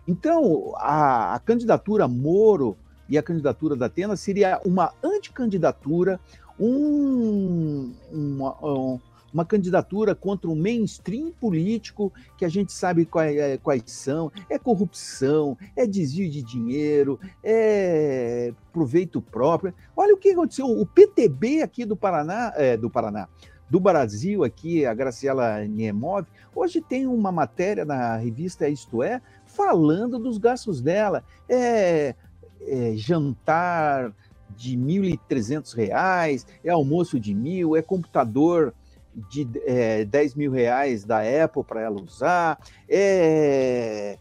[0.08, 2.76] Então, a, a candidatura Moro
[3.08, 6.18] e a candidatura da Atena seria uma anticandidatura,
[6.58, 9.00] um, uma, um-
[9.32, 14.58] uma candidatura contra o mainstream político, que a gente sabe quais, é, quais são: é
[14.58, 19.74] corrupção, é desvio de dinheiro, é proveito próprio.
[19.96, 23.28] Olha o que aconteceu: o PTB aqui do Paraná, é, do Paraná,
[23.70, 30.18] do Brasil, aqui, a Graciela Niemov, hoje tem uma matéria na revista Isto É, falando
[30.18, 31.24] dos gastos dela.
[31.48, 32.14] É,
[32.64, 34.12] é jantar
[34.56, 38.74] de 1.300 reais, é almoço de mil, é computador
[39.30, 42.58] de é, 10 mil reais da Apple para ela usar,
[42.88, 44.18] é,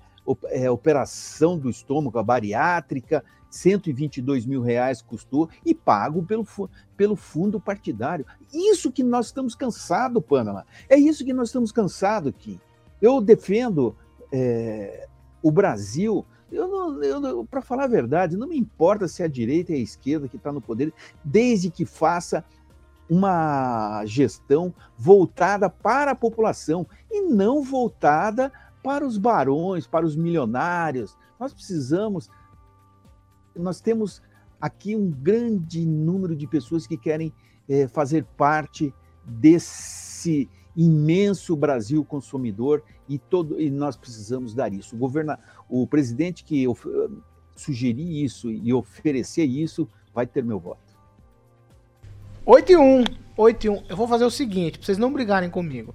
[0.49, 6.47] é operação do estômago, a bariátrica, 122 mil reais custou e pago pelo,
[6.95, 8.25] pelo fundo partidário.
[8.53, 10.65] Isso que nós estamos cansados, Pamela.
[10.89, 12.59] É isso que nós estamos cansados aqui.
[13.01, 13.95] Eu defendo
[14.31, 15.07] é,
[15.43, 16.25] o Brasil.
[16.49, 19.79] Eu eu para falar a verdade, não me importa se é a direita e a
[19.79, 22.43] esquerda que está no poder, desde que faça
[23.11, 28.49] uma gestão voltada para a população e não voltada
[28.81, 31.17] para os barões, para os milionários.
[31.37, 32.29] Nós precisamos,
[33.53, 34.21] nós temos
[34.61, 37.33] aqui um grande número de pessoas que querem
[37.67, 38.93] eh, fazer parte
[39.25, 44.95] desse imenso Brasil consumidor e todo e nós precisamos dar isso.
[44.95, 45.11] O
[45.67, 46.87] o presidente que of-
[47.57, 50.90] sugerir isso e oferecer isso vai ter meu voto.
[52.43, 53.03] 8 e 1,
[53.37, 53.83] 8 e 1.
[53.87, 55.93] Eu vou fazer o seguinte, pra vocês não brigarem comigo.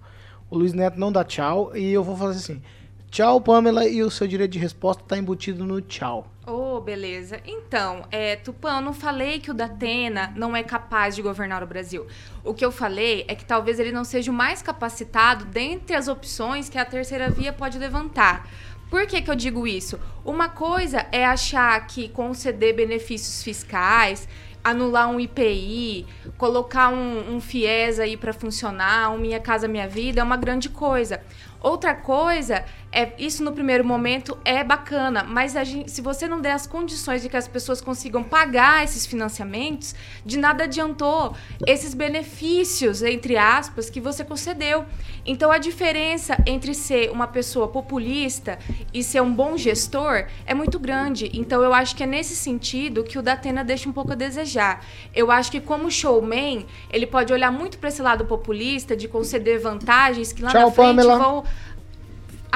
[0.49, 2.63] O Luiz Neto não dá tchau e eu vou fazer assim.
[3.11, 6.31] Tchau, Pamela, e o seu direito de resposta tá embutido no tchau.
[6.47, 7.41] Oh, beleza.
[7.45, 11.67] Então, é, Tupã, eu não falei que o Datena não é capaz de governar o
[11.67, 12.07] Brasil.
[12.45, 16.07] O que eu falei é que talvez ele não seja o mais capacitado dentre as
[16.07, 18.49] opções que a terceira via pode levantar.
[18.89, 19.99] Por que, que eu digo isso?
[20.25, 24.29] Uma coisa é achar que conceder benefícios fiscais,
[24.71, 26.07] anular um IPI,
[26.37, 30.69] colocar um, um FIES aí para funcionar, um Minha Casa Minha Vida, é uma grande
[30.69, 31.21] coisa.
[31.61, 32.65] Outra coisa
[32.99, 37.21] é isso no primeiro momento é bacana, mas gente- se você não der as condições
[37.21, 39.95] de que as pessoas consigam pagar esses financiamentos,
[40.25, 41.35] de nada adiantou
[41.67, 44.85] esses benefícios entre aspas que você concedeu.
[45.27, 48.59] Então a diferença entre ser uma pessoa populista
[48.95, 51.31] e ser um bom gestor é muito grande.
[51.35, 54.83] Então eu acho que é nesse sentido que o Datena deixa um pouco a desejar.
[55.15, 59.61] Eu acho que como showman, ele pode olhar muito para esse lado populista de conceder
[59.61, 61.19] vantagens que lá Tchau, na frente Pamela.
[61.19, 61.45] vão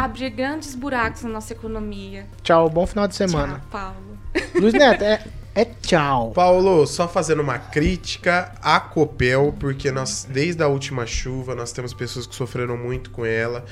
[0.04, 2.26] abrir grandes buracos na nossa economia.
[2.42, 3.58] Tchau, bom final de semana.
[3.58, 4.18] Tchau, Paulo.
[4.54, 5.22] Luiz Neto, é,
[5.60, 6.30] é tchau.
[6.30, 11.92] Paulo, só fazendo uma crítica à Copel, porque nós, desde a última chuva, nós temos
[11.92, 13.64] pessoas que sofreram muito com ela.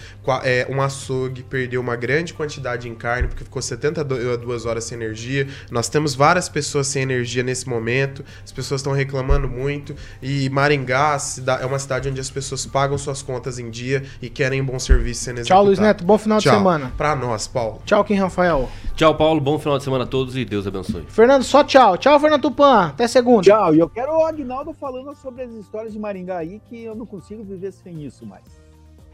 [0.45, 5.49] É, um açougue perdeu uma grande quantidade em carne, porque ficou 72 horas sem energia.
[5.71, 9.95] Nós temos várias pessoas sem energia nesse momento, as pessoas estão reclamando muito.
[10.23, 11.17] E Maringá
[11.61, 14.79] é uma cidade onde as pessoas pagam suas contas em dia e querem um bom
[14.79, 15.89] serviço sendo Tchau, Luiz executado.
[15.89, 16.59] Neto, bom final de Tchau.
[16.59, 16.93] semana.
[16.99, 17.81] Pra nós, Paulo.
[17.87, 18.69] Tchau, Kim Rafael.
[18.95, 19.41] Tchau, Paulo.
[19.41, 21.05] Bom final de semana a todos e Deus abençoe.
[21.09, 21.78] Fernando, só tchau.
[21.97, 22.87] Tchau, Fernando Tupan.
[22.89, 23.43] Até segunda.
[23.43, 26.95] Tchau, e eu quero o Agnaldo falando sobre as histórias de Maringá aí, que eu
[26.95, 28.43] não consigo viver sem isso mais.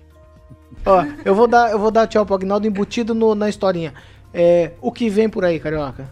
[0.87, 3.93] Ó, eu vou dar, eu vou dar tchau pro Agnaldo embutido no- na historinha.
[4.33, 6.09] É, o que vem por aí, carioca?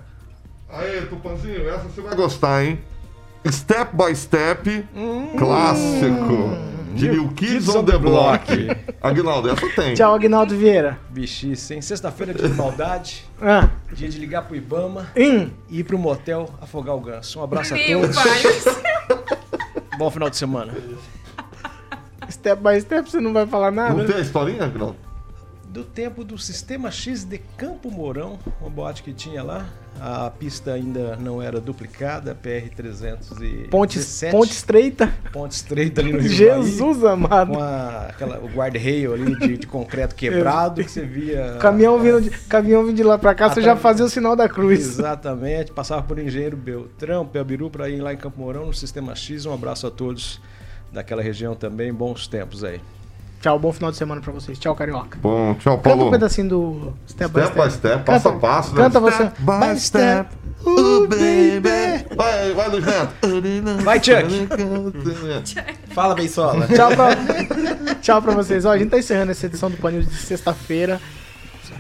[0.70, 2.78] Aê, Tupanzinho, essa você vai gostar, hein?
[3.50, 4.86] Step by Step,
[5.38, 6.71] clássico.
[6.94, 8.44] De New Kids on the Block.
[9.02, 9.94] Aguinaldo, essa tem.
[9.94, 10.98] Tchau, Agnaldo Vieira.
[11.10, 11.80] Bichice, hein?
[11.82, 13.24] Sexta-feira de maldade.
[13.40, 13.68] Ah.
[13.92, 15.50] Dia de ligar pro Ibama Hum.
[15.68, 17.40] e ir pro motel afogar o ganso.
[17.40, 18.16] Um abraço a Meu todos.
[18.16, 18.42] pai.
[19.98, 20.72] Bom final de semana.
[22.30, 23.94] Step by step, você não vai falar nada?
[23.94, 24.96] Não tem a historinha, Aguinaldo?
[25.72, 29.66] Do tempo do Sistema X de Campo Mourão, uma boate que tinha lá.
[29.98, 33.68] A pista ainda não era duplicada, PR-317.
[33.70, 33.98] Ponte,
[34.30, 35.12] ponte estreita.
[35.32, 37.52] Ponte estreita ali no Rio Jesus Bahia, amado.
[37.52, 41.56] Com a, aquela, o guarda-rail ali de, de concreto quebrado, que você via...
[41.58, 44.48] Caminhão vindo de, caminhão vindo de lá pra cá, você já fazia o sinal da
[44.48, 44.80] cruz.
[44.80, 49.46] Exatamente, passava por Engenheiro Beltrão, Pelbiru, para ir lá em Campo Mourão, no Sistema X.
[49.46, 50.40] Um abraço a todos
[50.90, 52.80] daquela região também, bons tempos aí.
[53.42, 54.56] Tchau, bom final de semana pra vocês.
[54.56, 55.18] Tchau, Carioca.
[55.20, 56.06] Bom, tchau, Canta Paulo.
[56.06, 58.82] um pedacinho do Step, Step by step, passo a passo, né?
[58.84, 59.16] Canta você.
[59.16, 60.30] Step by step.
[60.64, 62.06] Oh, baby.
[62.14, 63.82] Vai, vai, Luiz Neto.
[63.82, 64.48] Vai, Chuck.
[65.92, 66.68] Fala, Beisola.
[66.68, 68.64] Tchau pra, tchau pra vocês.
[68.64, 71.00] Ó, a gente tá encerrando essa edição do Panil de sexta-feira.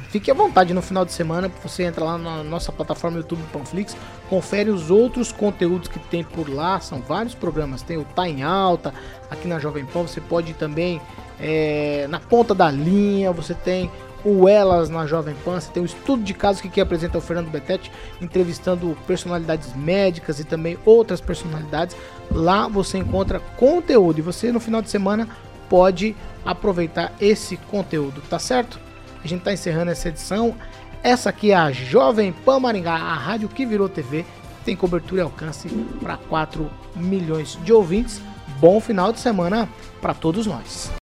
[0.08, 3.96] Fique à vontade no final de semana, você entra lá na nossa plataforma YouTube Panflix,
[4.28, 8.42] confere os outros conteúdos que tem por lá, são vários programas, tem o Tá em
[8.42, 8.92] Alta,
[9.30, 11.00] aqui na Jovem Pan, você pode ir também
[11.40, 13.90] é, na ponta da linha, você tem
[14.24, 17.20] o Elas na Jovem Pan, você tem o Estudo de Casos que aqui apresenta o
[17.20, 21.96] Fernando Betete, entrevistando personalidades médicas e também outras personalidades.
[22.30, 25.28] Lá você encontra conteúdo e você no final de semana
[25.68, 26.14] pode
[26.44, 28.78] aproveitar esse conteúdo, tá certo?
[29.24, 30.54] A gente tá encerrando essa edição.
[31.02, 34.24] Essa aqui é a Jovem Pan Maringá, a rádio que virou TV,
[34.64, 35.68] tem cobertura e alcance
[36.00, 38.20] para 4 milhões de ouvintes.
[38.60, 39.68] Bom final de semana
[40.00, 41.01] para todos nós.